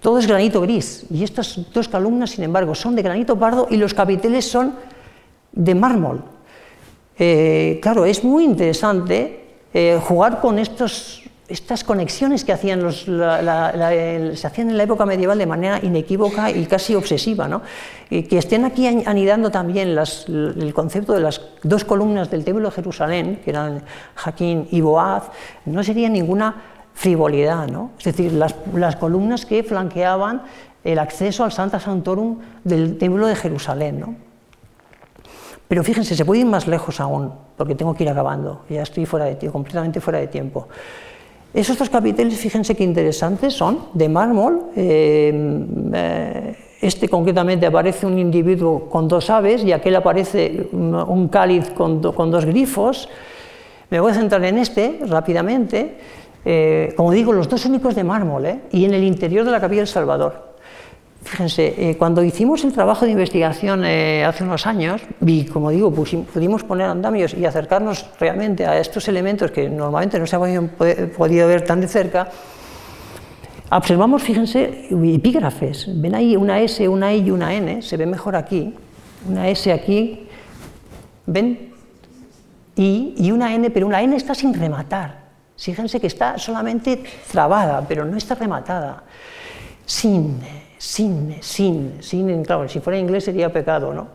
[0.02, 3.78] Todo es granito gris y estas dos columnas, sin embargo, son de granito pardo y
[3.78, 4.74] los capiteles son
[5.52, 6.24] de mármol.
[7.20, 14.70] Eh, claro, es muy interesante eh, jugar con estas conexiones que hacían los, se hacían
[14.70, 17.62] en la época medieval de manera inequívoca y casi obsesiva, ¿no?
[18.10, 23.42] que estén aquí anidando también el concepto de las dos columnas del Templo de Jerusalén,
[23.44, 23.84] que eran
[24.16, 25.30] Jaquín y Boaz,
[25.66, 26.56] no sería ninguna
[26.98, 27.92] frivolidad, ¿no?
[28.00, 30.42] es decir, las, columnas que flanqueaban
[30.84, 34.18] el acceso al Santa Santorum del Templo de Jerusalén.
[35.68, 39.06] Pero fíjense, se puede ir más lejos aún, porque tengo que ir acabando, ya estoy
[39.06, 40.68] fuera de tiempo, completamente fuera de tiempo.
[41.54, 44.68] Esos dos capiteles, fíjense qué interesantes, son de mármol.
[44.76, 51.72] Eh, eh, este concretamente aparece un individuo con dos aves y aquel aparece un cáliz
[51.72, 53.10] con, dos grifos.
[53.90, 55.98] Me voy a centrar en este rápidamente.
[56.46, 59.82] Eh, como digo, los dos únicos de mármol y en el interior de la capilla
[59.82, 60.47] del Salvador.
[61.28, 65.92] Fíjense, eh, cuando hicimos el trabajo de investigación eh, hace unos años, y como digo,
[65.92, 71.50] pudimos poner andamios y acercarnos realmente a estos elementos que normalmente no se habían podido
[71.50, 72.30] ver tan de cerca,
[73.70, 75.88] observamos, fíjense, epígrafes.
[76.00, 78.74] Ven ahí una S, una I y una N, se ve mejor aquí,
[79.28, 80.30] una S aquí,
[81.26, 81.74] ven,
[82.78, 85.28] I y una N, pero una N está sin rematar.
[85.58, 89.04] Fíjense que está solamente trabada, pero no está rematada.
[89.86, 90.40] Sin
[90.78, 94.08] sin, sin, sin, claro, si fuera inglés sería pecado, ¿no?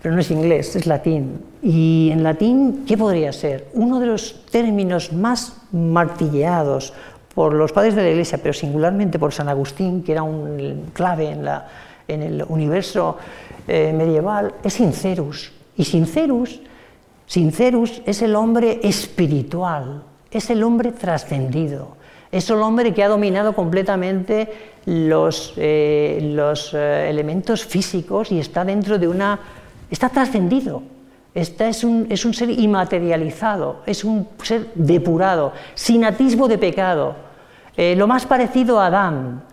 [0.00, 1.40] Pero no es inglés, es latín.
[1.62, 3.68] Y en latín, ¿qué podría ser?
[3.72, 6.92] Uno de los términos más martilleados
[7.34, 11.30] por los padres de la Iglesia, pero singularmente por San Agustín, que era un clave
[11.30, 13.16] en, el universo
[13.66, 15.52] eh, medieval, es sincerus.
[15.76, 16.60] Y sincerus,
[17.26, 21.96] sincerus es el hombre espiritual, es el hombre trascendido,
[22.34, 24.52] es el hombre que ha dominado completamente
[24.86, 29.38] los, eh, los eh, elementos físicos y está dentro de una...
[29.88, 30.82] está trascendido.
[31.32, 37.14] Este es un, es un ser inmaterializado, es un ser depurado, sin atisbo de pecado,
[37.76, 39.44] eh, lo más parecido a Adán,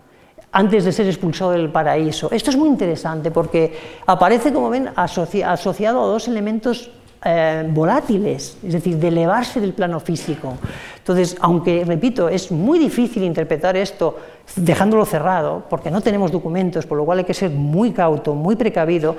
[0.51, 2.29] antes de ser expulsado del paraíso.
[2.31, 3.77] Esto es muy interesante porque
[4.07, 6.89] aparece, como ven, asociado a dos elementos
[7.23, 10.53] eh, volátiles, es decir, de elevarse del plano físico.
[10.97, 14.17] Entonces, aunque, repito, es muy difícil interpretar esto
[14.55, 18.55] dejándolo cerrado, porque no tenemos documentos, por lo cual hay que ser muy cauto, muy
[18.55, 19.17] precavido,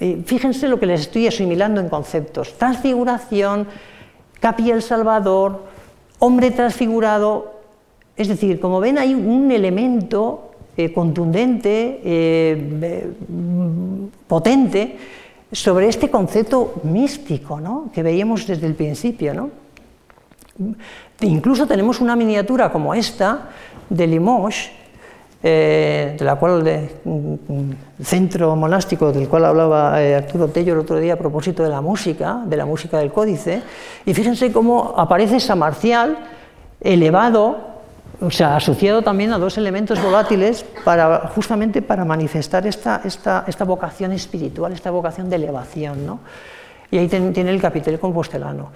[0.00, 2.54] eh, fíjense lo que les estoy asimilando en conceptos.
[2.58, 3.68] Transfiguración,
[4.40, 5.62] capilla el Salvador,
[6.18, 7.52] hombre transfigurado,
[8.16, 12.00] es decir, como ven hay un elemento eh, contundente,
[14.26, 14.96] potente,
[15.54, 17.90] sobre este concepto místico ¿no?
[17.94, 19.32] que veíamos desde el principio.
[19.32, 19.50] ¿no?
[21.20, 23.50] Incluso tenemos una miniatura como esta
[23.88, 24.70] de Limoges,
[25.42, 26.64] eh, de la cual
[27.04, 27.70] mm,
[28.02, 31.80] centro monástico del cual hablaba eh, Arturo Tello el otro día a propósito de la
[31.80, 33.62] música, de la música del códice,
[34.06, 36.16] y fíjense cómo aparece San Marcial
[36.80, 37.73] elevado
[38.20, 43.64] o sea, asociado también a dos elementos volátiles para, justamente para manifestar esta, esta, esta
[43.64, 46.06] vocación espiritual, esta vocación de elevación.
[46.06, 46.20] ¿no?
[46.90, 48.70] Y ahí tiene el capitel compostelano.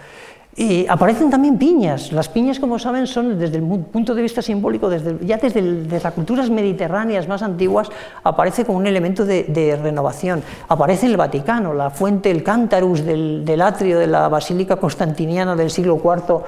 [0.59, 2.11] Y aparecen también piñas.
[2.11, 6.13] Las piñas, como saben, son desde el punto de vista simbólico, desde, ya desde, las
[6.13, 7.89] culturas mediterráneas más antiguas,
[8.25, 10.43] aparece como un elemento de, renovación.
[10.67, 15.71] Aparece en el Vaticano, la fuente, el cántarus del, atrio de la Basílica Constantiniana del
[15.71, 16.41] siglo IV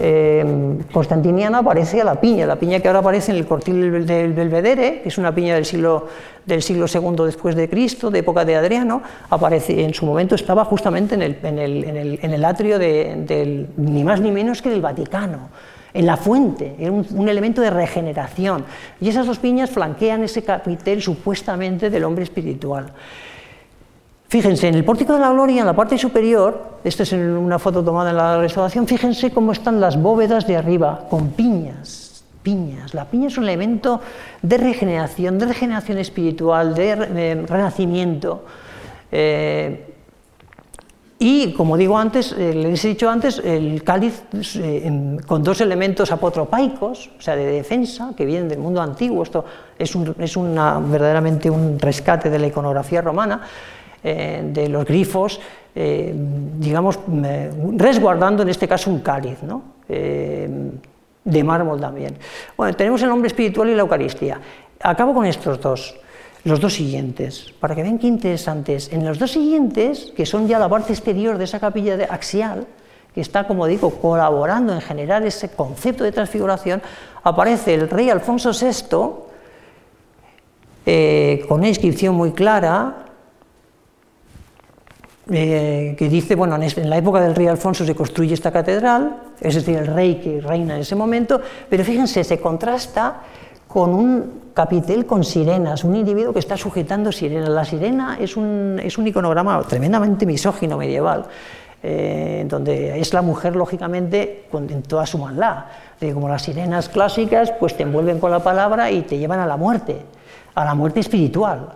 [0.00, 4.34] eh, constantiniana, aparece a la piña, la piña que ahora aparece en el cortil del
[4.34, 6.08] Belvedere, que es una piña del siglo
[6.46, 10.64] del siglo II después de Cristo, de época de Adriano, aparece, en su momento estaba
[10.64, 12.78] justamente en el, en el, en el, atrio
[13.76, 15.48] ni más ni menos que del Vaticano,
[15.92, 18.64] en la fuente, era un, elemento de regeneración.
[19.00, 22.92] Y esas dos piñas flanquean ese capitel supuestamente del hombre espiritual.
[24.28, 27.82] Fíjense, en el pórtico de la gloria, en la parte superior, esta es una foto
[27.82, 32.06] tomada en la restauración, fíjense cómo están las bóvedas de arriba, con piñas
[32.46, 32.94] piñas.
[32.94, 34.00] La piña es un elemento
[34.40, 38.44] de regeneración, de regeneración espiritual, de, renacimiento.
[39.10, 39.95] Eh,
[41.18, 44.22] y, como digo antes, eh, les he dicho antes, el cáliz
[44.56, 49.22] eh, con dos elementos apotropaicos, o sea, de defensa, que vienen del mundo antiguo.
[49.22, 49.44] Esto
[49.78, 53.40] es, es una, verdaderamente un rescate de la iconografía romana,
[54.02, 55.40] de los grifos,
[55.74, 57.00] digamos,
[57.72, 59.42] resguardando en este caso un cáliz.
[59.42, 59.62] ¿no?
[61.26, 62.16] de mármol también.
[62.56, 64.40] Bueno, tenemos el nombre espiritual y la Eucaristía.
[64.80, 65.96] Acabo con estos dos,
[66.46, 68.92] los dos siguientes, para que vean qué interesantes.
[68.92, 72.68] En los dos siguientes, que son ya la parte exterior de esa capilla de axial,
[73.12, 76.82] que está, como digo, colaborando en generar ese concepto de transfiguración,
[77.24, 79.24] aparece el rey Alfonso VI,
[80.86, 83.06] eh, con una inscripción muy clara,
[85.28, 89.56] eh, que dice, bueno, en la época del rey Alfonso se construye esta catedral, es
[89.56, 93.22] decir, el rey que reina en ese momento, pero fíjense, se contrasta
[93.76, 97.50] con un capitel con sirenas, un individuo que está sujetando sirenas.
[97.50, 101.26] La sirena es un, es un iconograma tremendamente misógino medieval,
[101.82, 105.66] eh, donde es la mujer, lógicamente, en toda su maldad.
[106.14, 109.58] como las sirenas clásicas, pues te envuelven con la palabra y te llevan a la
[109.58, 109.98] muerte,
[110.54, 111.68] a la muerte espiritual.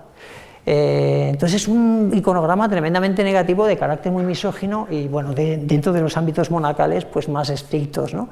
[0.64, 6.01] Eh, entonces es un iconograma tremendamente negativo de carácter muy misógino y bueno, dentro de
[6.01, 8.14] los ámbitos monacales pues más estrictos.
[8.14, 8.31] ¿no?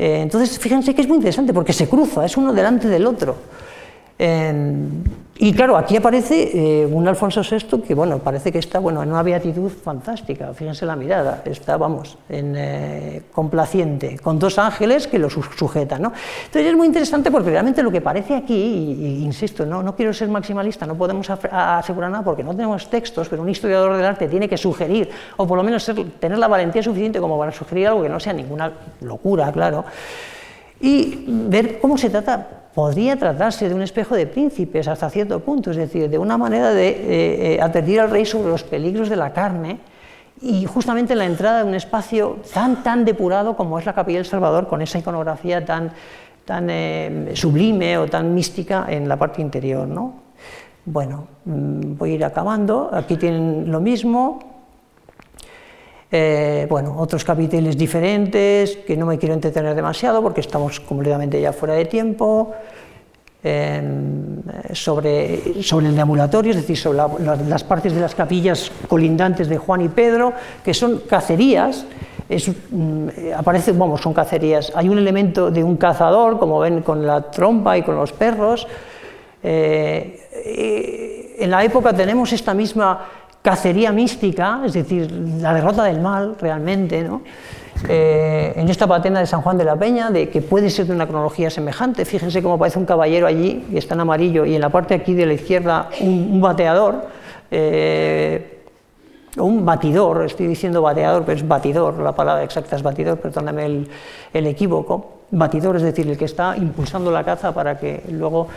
[0.00, 3.36] Eh, entonces fíjense que es muy interesante porque se cruza, es uno delante del otro.
[5.42, 9.10] Y claro, aquí aparece eh, un Alfonso VI que, bueno, parece que está bueno, en
[9.10, 15.30] una beatitud fantástica, fíjense la mirada, está, vamos, eh, complaciente, con dos ángeles que lo
[15.30, 16.02] sujetan.
[16.02, 16.12] ¿no?
[16.44, 19.82] Entonces es muy interesante porque realmente lo que parece aquí, y, insisto, ¿no?
[19.82, 23.96] no quiero ser maximalista, no podemos asegurar nada porque no tenemos textos, pero un historiador
[23.96, 25.90] del arte tiene que sugerir, o por lo menos
[26.20, 28.70] tener la valentía suficiente como para sugerir algo que no sea ninguna
[29.00, 29.86] locura, claro,
[30.82, 35.70] y ver cómo se trata podría tratarse de un espejo de príncipes hasta cierto punto,
[35.70, 39.16] es decir, de una manera de eh, eh, advertir al rey sobre los peligros de
[39.16, 39.78] la carne
[40.40, 44.26] y justamente la entrada de un espacio tan, tan depurado como es la Capilla del
[44.26, 45.92] Salvador, con esa iconografía tan,
[46.44, 49.86] tan eh, sublime o tan mística en la parte interior.
[49.86, 50.14] ¿no?
[50.84, 52.88] Bueno, mm, voy a ir acabando.
[52.92, 54.59] Aquí tienen lo mismo,
[56.10, 61.74] bueno, otros capítulos diferentes, que no me quiero entretener demasiado porque estamos completamente ya fuera
[61.74, 62.52] de tiempo.
[64.72, 66.98] sobre, sobre el deambulatorio, es decir, sobre
[67.48, 70.32] las partes de las capillas colindantes de Juan y Pedro,
[70.64, 71.86] que son cacerías,
[72.70, 74.72] mm, aparece, vamos, son cacerías.
[74.74, 78.66] Hay un elemento de un cazador, como ven, con la trompa y con los perros.
[79.42, 83.06] Eh, en la época tenemos esta misma
[83.42, 87.22] cacería mística, es decir, la derrota del mal realmente, ¿no?
[87.88, 90.92] Eh, en esta patena de San Juan de la Peña, de que puede ser de
[90.92, 92.04] una cronología semejante.
[92.04, 95.14] Fíjense cómo aparece un caballero allí, y está en amarillo, y en la parte aquí
[95.14, 97.06] de la izquierda un, bateador,
[97.50, 98.64] eh,
[99.38, 103.88] un batidor, estoy diciendo bateador, pero es batidor, la palabra exacta es batidor, perdóname el,
[104.34, 105.20] el equívoco.
[105.32, 108.48] Batidor, es decir, el que está impulsando la caza para que luego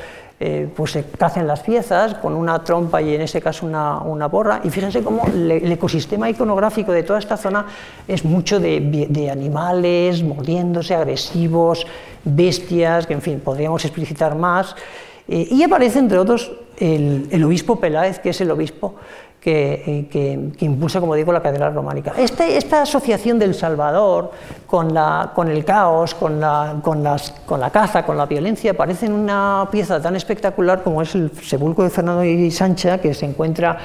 [0.46, 4.28] eh, pues se cacen las piezas con una trompa y en ese caso una, una
[4.28, 4.60] borra.
[4.66, 7.66] Y fíjense cómo el ecosistema iconográfico de toda esta zona
[8.06, 11.88] es mucho de, animales moviéndose, agresivos,
[12.26, 14.76] bestias, que en fin, podríamos explicitar más.
[15.30, 18.96] Eh, y aparece, entre otros, el, el obispo Peláez, que es el obispo
[19.46, 22.14] eh, que, impulsa, como digo, la catedral románica.
[22.18, 24.32] Este, esta asociación del Salvador
[24.66, 28.74] con, la, con el caos, con la, con, las, con la caza, con la violencia,
[28.74, 33.14] parece en una pieza tan espectacular como es el sepulcro de Fernando y Sancha, que
[33.14, 33.78] se encuentra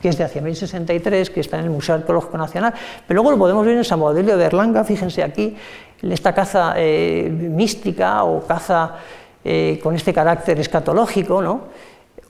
[0.00, 2.74] que es de hacia 1063, que está en el Museo Arqueológico Nacional,
[3.06, 5.56] pero luego lo podemos ver en San Baudilio de Berlanga, fíjense aquí,
[6.02, 8.96] esta caza eh, mística o caza
[9.42, 11.62] eh, con este carácter escatológico, ¿no?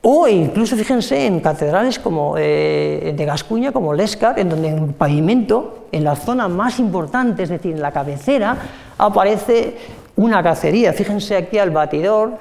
[0.07, 4.93] O incluso, fíjense, en catedrales como eh, de Gascuña, como Lescar, en donde en el
[4.93, 8.55] pavimento, en la zona más importante, es decir, en la cabecera,
[8.99, 9.75] aparece
[10.15, 10.93] una cacería.
[10.93, 12.37] Fíjense aquí al batidor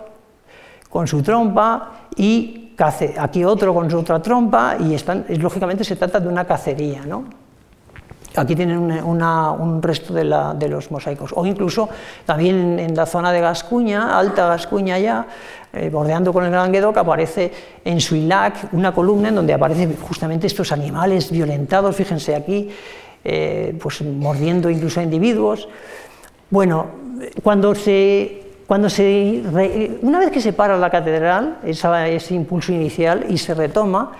[0.90, 2.74] con su trompa y
[3.16, 7.06] aquí otro con su otra trompa y están, lógicamente se trata de una cacería.
[7.06, 7.24] ¿no?
[8.36, 10.24] Aquí tienen un resto de,
[10.69, 11.32] los mosaicos.
[11.36, 11.89] O incluso
[12.27, 15.27] también en, la zona de Gascuña, Alta Gascuña ya,
[15.73, 17.52] eh, bordeando con el Languedoc, aparece
[17.85, 22.70] en Suilac una columna en donde aparecen justamente estos animales violentados, fíjense aquí,
[23.24, 25.69] eh, pues mordiendo incluso a individuos.
[26.51, 26.86] Bueno,
[27.43, 29.43] cuando se cuando se,
[30.01, 34.12] una vez que se para la catedral, ese impulso inicial, y se retoma,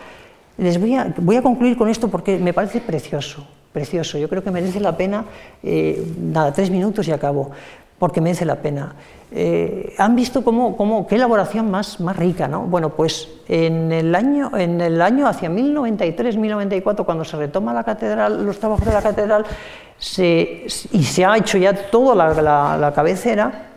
[0.59, 4.17] les voy a, voy a concluir con esto porque me parece precioso precioso.
[4.17, 5.25] Yo creo que merece la pena,
[5.63, 7.51] eh, nada, tres minutos y acabo.
[7.99, 8.93] porque merece la pena.
[9.31, 12.63] Eh, han visto cómo, cómo, qué elaboración más, más rica, ¿no?
[12.63, 18.45] Bueno, pues en el año, en el año hacia 1093-1094, cuando se retoma la catedral,
[18.45, 19.45] los trabajos de la catedral,
[20.93, 23.71] y se ha hecho ya toda la, cabecera,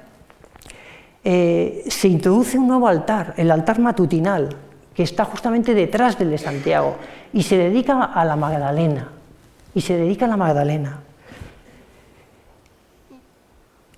[1.23, 4.49] eh, se introduce un nuevo altar, el altar matutinal,
[4.93, 6.97] que está justamente detrás del de Santiago,
[7.33, 9.11] y se dedica a la Magdalena,
[9.77, 11.01] y se dedica a la Magdalena.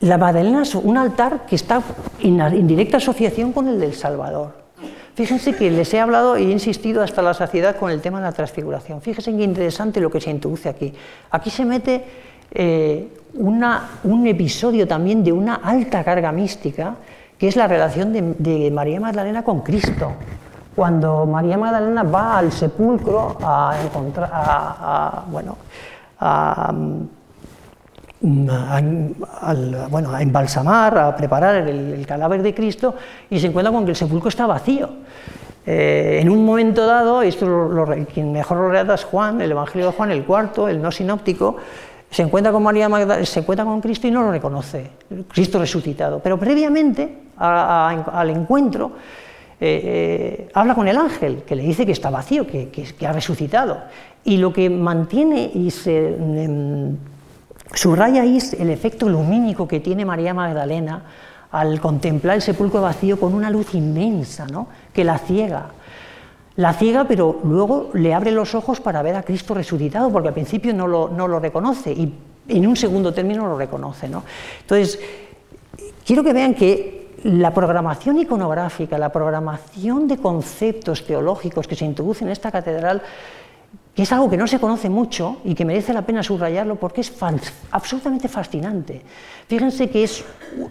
[0.01, 1.81] La Magdalena es un altar que está
[2.19, 4.55] en, directa asociación con el del Salvador.
[5.15, 8.25] Fíjense que les he hablado y he insistido hasta la saciedad con el tema de
[8.25, 9.01] la transfiguración.
[9.01, 10.93] Fíjense qué interesante lo que se introduce aquí.
[11.31, 12.03] Aquí se mete
[12.51, 16.97] eh, un episodio también de una alta carga mística,
[17.37, 20.11] que es la relación de, María Magdalena con Cristo.
[20.79, 25.25] Cuando María Magdalena va al sepulcro a encontrar, a,
[26.21, 26.71] a
[29.91, 32.95] bueno, a embalsamar, a preparar el, cadáver de Cristo
[33.29, 34.89] y se encuentra con que el sepulcro está vacío.
[35.65, 39.87] Eh, en un momento dado, esto lo, quien mejor lo relata es Juan, el Evangelio
[39.87, 41.57] de Juan, el cuarto, el no sinóptico,
[42.09, 44.91] se encuentra con María Magdalena, se encuentra con Cristo y no lo reconoce,
[45.27, 46.19] Cristo resucitado.
[46.19, 48.93] Pero previamente al encuentro,
[49.61, 52.69] eh, eh, habla con el ángel, que le dice que está vacío, que,
[53.05, 53.81] ha resucitado.
[54.23, 56.97] Y lo que mantiene y se em,
[57.73, 61.03] Subraya ahí el efecto lumínico que tiene María Magdalena
[61.51, 64.67] al contemplar el sepulcro vacío con una luz inmensa, ¿no?
[64.93, 65.67] que la ciega.
[66.55, 70.33] La ciega, pero luego le abre los ojos para ver a Cristo resucitado, porque al
[70.33, 72.13] principio no lo, no lo reconoce y
[72.47, 74.09] en un segundo término lo reconoce.
[74.09, 74.23] ¿no?
[74.61, 74.99] Entonces,
[76.05, 82.27] quiero que vean que la programación iconográfica, la programación de conceptos teológicos que se introducen
[82.27, 83.01] en esta catedral
[83.99, 87.01] que es algo que no se conoce mucho y que merece la pena subrayarlo porque
[87.01, 87.11] es
[87.71, 89.01] absolutamente fascinante.
[89.45, 90.23] Fíjense que es,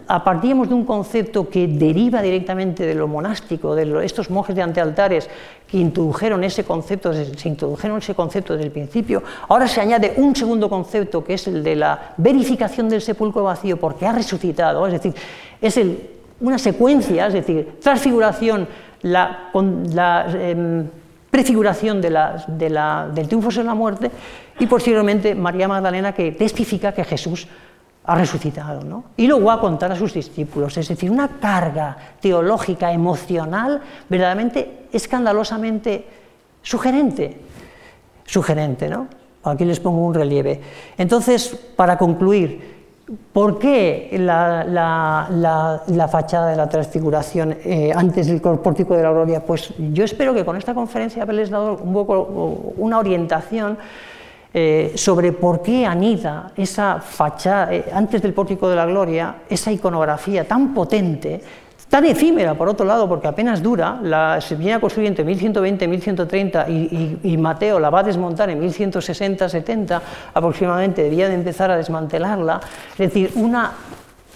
[0.07, 5.29] partíamos de un concepto que deriva directamente de lo monástico, de estos monjes de antealtares
[5.67, 9.21] que introdujeron ese concepto, se introdujeron ese concepto desde el principio.
[9.47, 13.77] Ahora se añade un segundo concepto que es el de la verificación del sepulcro vacío
[13.77, 15.13] porque ha resucitado, es decir,
[15.61, 15.77] es
[16.41, 18.67] una secuencia, es decir, transfiguración,
[19.01, 19.49] la,
[19.93, 20.87] la em,
[21.29, 24.11] prefiguración del triunfo sobre la muerte
[24.59, 27.47] y posteriormente María Magdalena que testifica que Jesús
[28.03, 28.83] ha resucitado.
[28.83, 29.03] ¿no?
[29.17, 34.87] Y luego va a contar a sus discípulos, es decir, una carga teológica, emocional, verdaderamente
[34.91, 36.05] escandalosamente
[36.61, 37.39] sugerente.
[38.25, 39.07] Sugerente, ¿no?
[39.43, 40.59] Aquí les pongo un relieve.
[40.97, 42.78] Entonces, para concluir,
[43.33, 49.43] ¿Por qué la, fachada de la transfiguración eh, antes del pórtico de la gloria?
[49.43, 53.79] Pues yo espero que con esta conferencia haberles dado un poco una orientación
[54.53, 59.71] eh, sobre por qué anida esa fachada, eh, antes del pórtico de la gloria, esa
[59.71, 61.41] iconografía tan potente
[61.89, 65.85] tan efímera, por otro lado, porque apenas dura, la, se viene a construir entre 1120
[65.85, 70.01] y 1130 y, Mateo la va a desmontar en 1160-70
[70.33, 72.59] aproximadamente, debía de empezar a desmantelarla,
[72.91, 73.71] es decir, una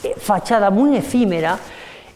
[0.04, 1.60] eh, fachada muy efímera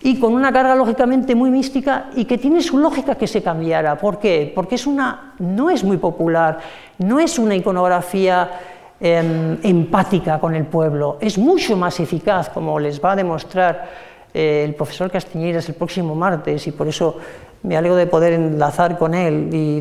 [0.02, 3.96] y con una carga lógicamente muy mística y que tiene su lógica que se cambiara.
[3.98, 4.52] ¿Por qué?
[4.56, 6.58] Porque es una, no es muy popular,
[6.98, 8.50] no es una iconografía
[9.00, 14.07] em, empática con el pueblo, es mucho más eficaz, como les va a demostrar
[14.40, 17.18] eh, el profesor Castiñeiras el próximo martes y por eso
[17.64, 19.80] me alegro de poder enlazar con él y,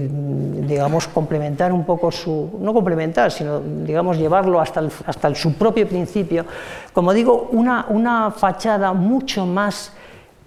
[0.67, 6.47] digamos, complementar un poco su, no complementar, sino, digamos, llevarlo hasta, hasta su propio principio.
[6.95, 9.93] Como digo, una, una fachada mucho más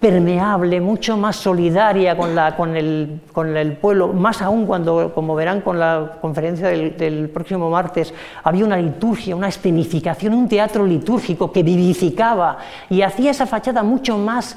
[0.00, 3.20] permeable, mucho más solidaria con, la, con, el,
[3.80, 9.36] pueblo, más aún cuando, como verán con la conferencia del, próximo martes, había una liturgia,
[9.36, 12.56] una escenificación, un teatro litúrgico que vivificaba
[12.88, 14.56] y hacía esa fachada mucho más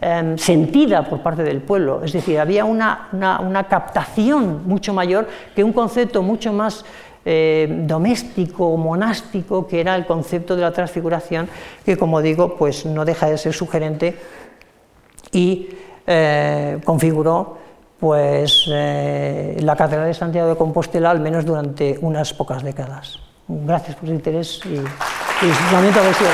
[0.00, 2.02] em, sentida por parte del pueblo.
[2.04, 5.26] Es decir, había una, una, captación mucho mayor
[5.56, 6.84] que un concepto mucho más
[7.24, 11.48] eh, doméstico, monástico, que era el concepto de la transfiguración,
[11.84, 14.16] que como digo, pues no deja de ser sugerente
[15.34, 15.68] y
[16.06, 17.58] eh, configuró
[17.98, 23.18] pues, eh, la Catedral de Santiago de Compostela al menos durante unas pocas décadas.
[23.48, 26.30] Gracias por su interés y, y lamento haber sido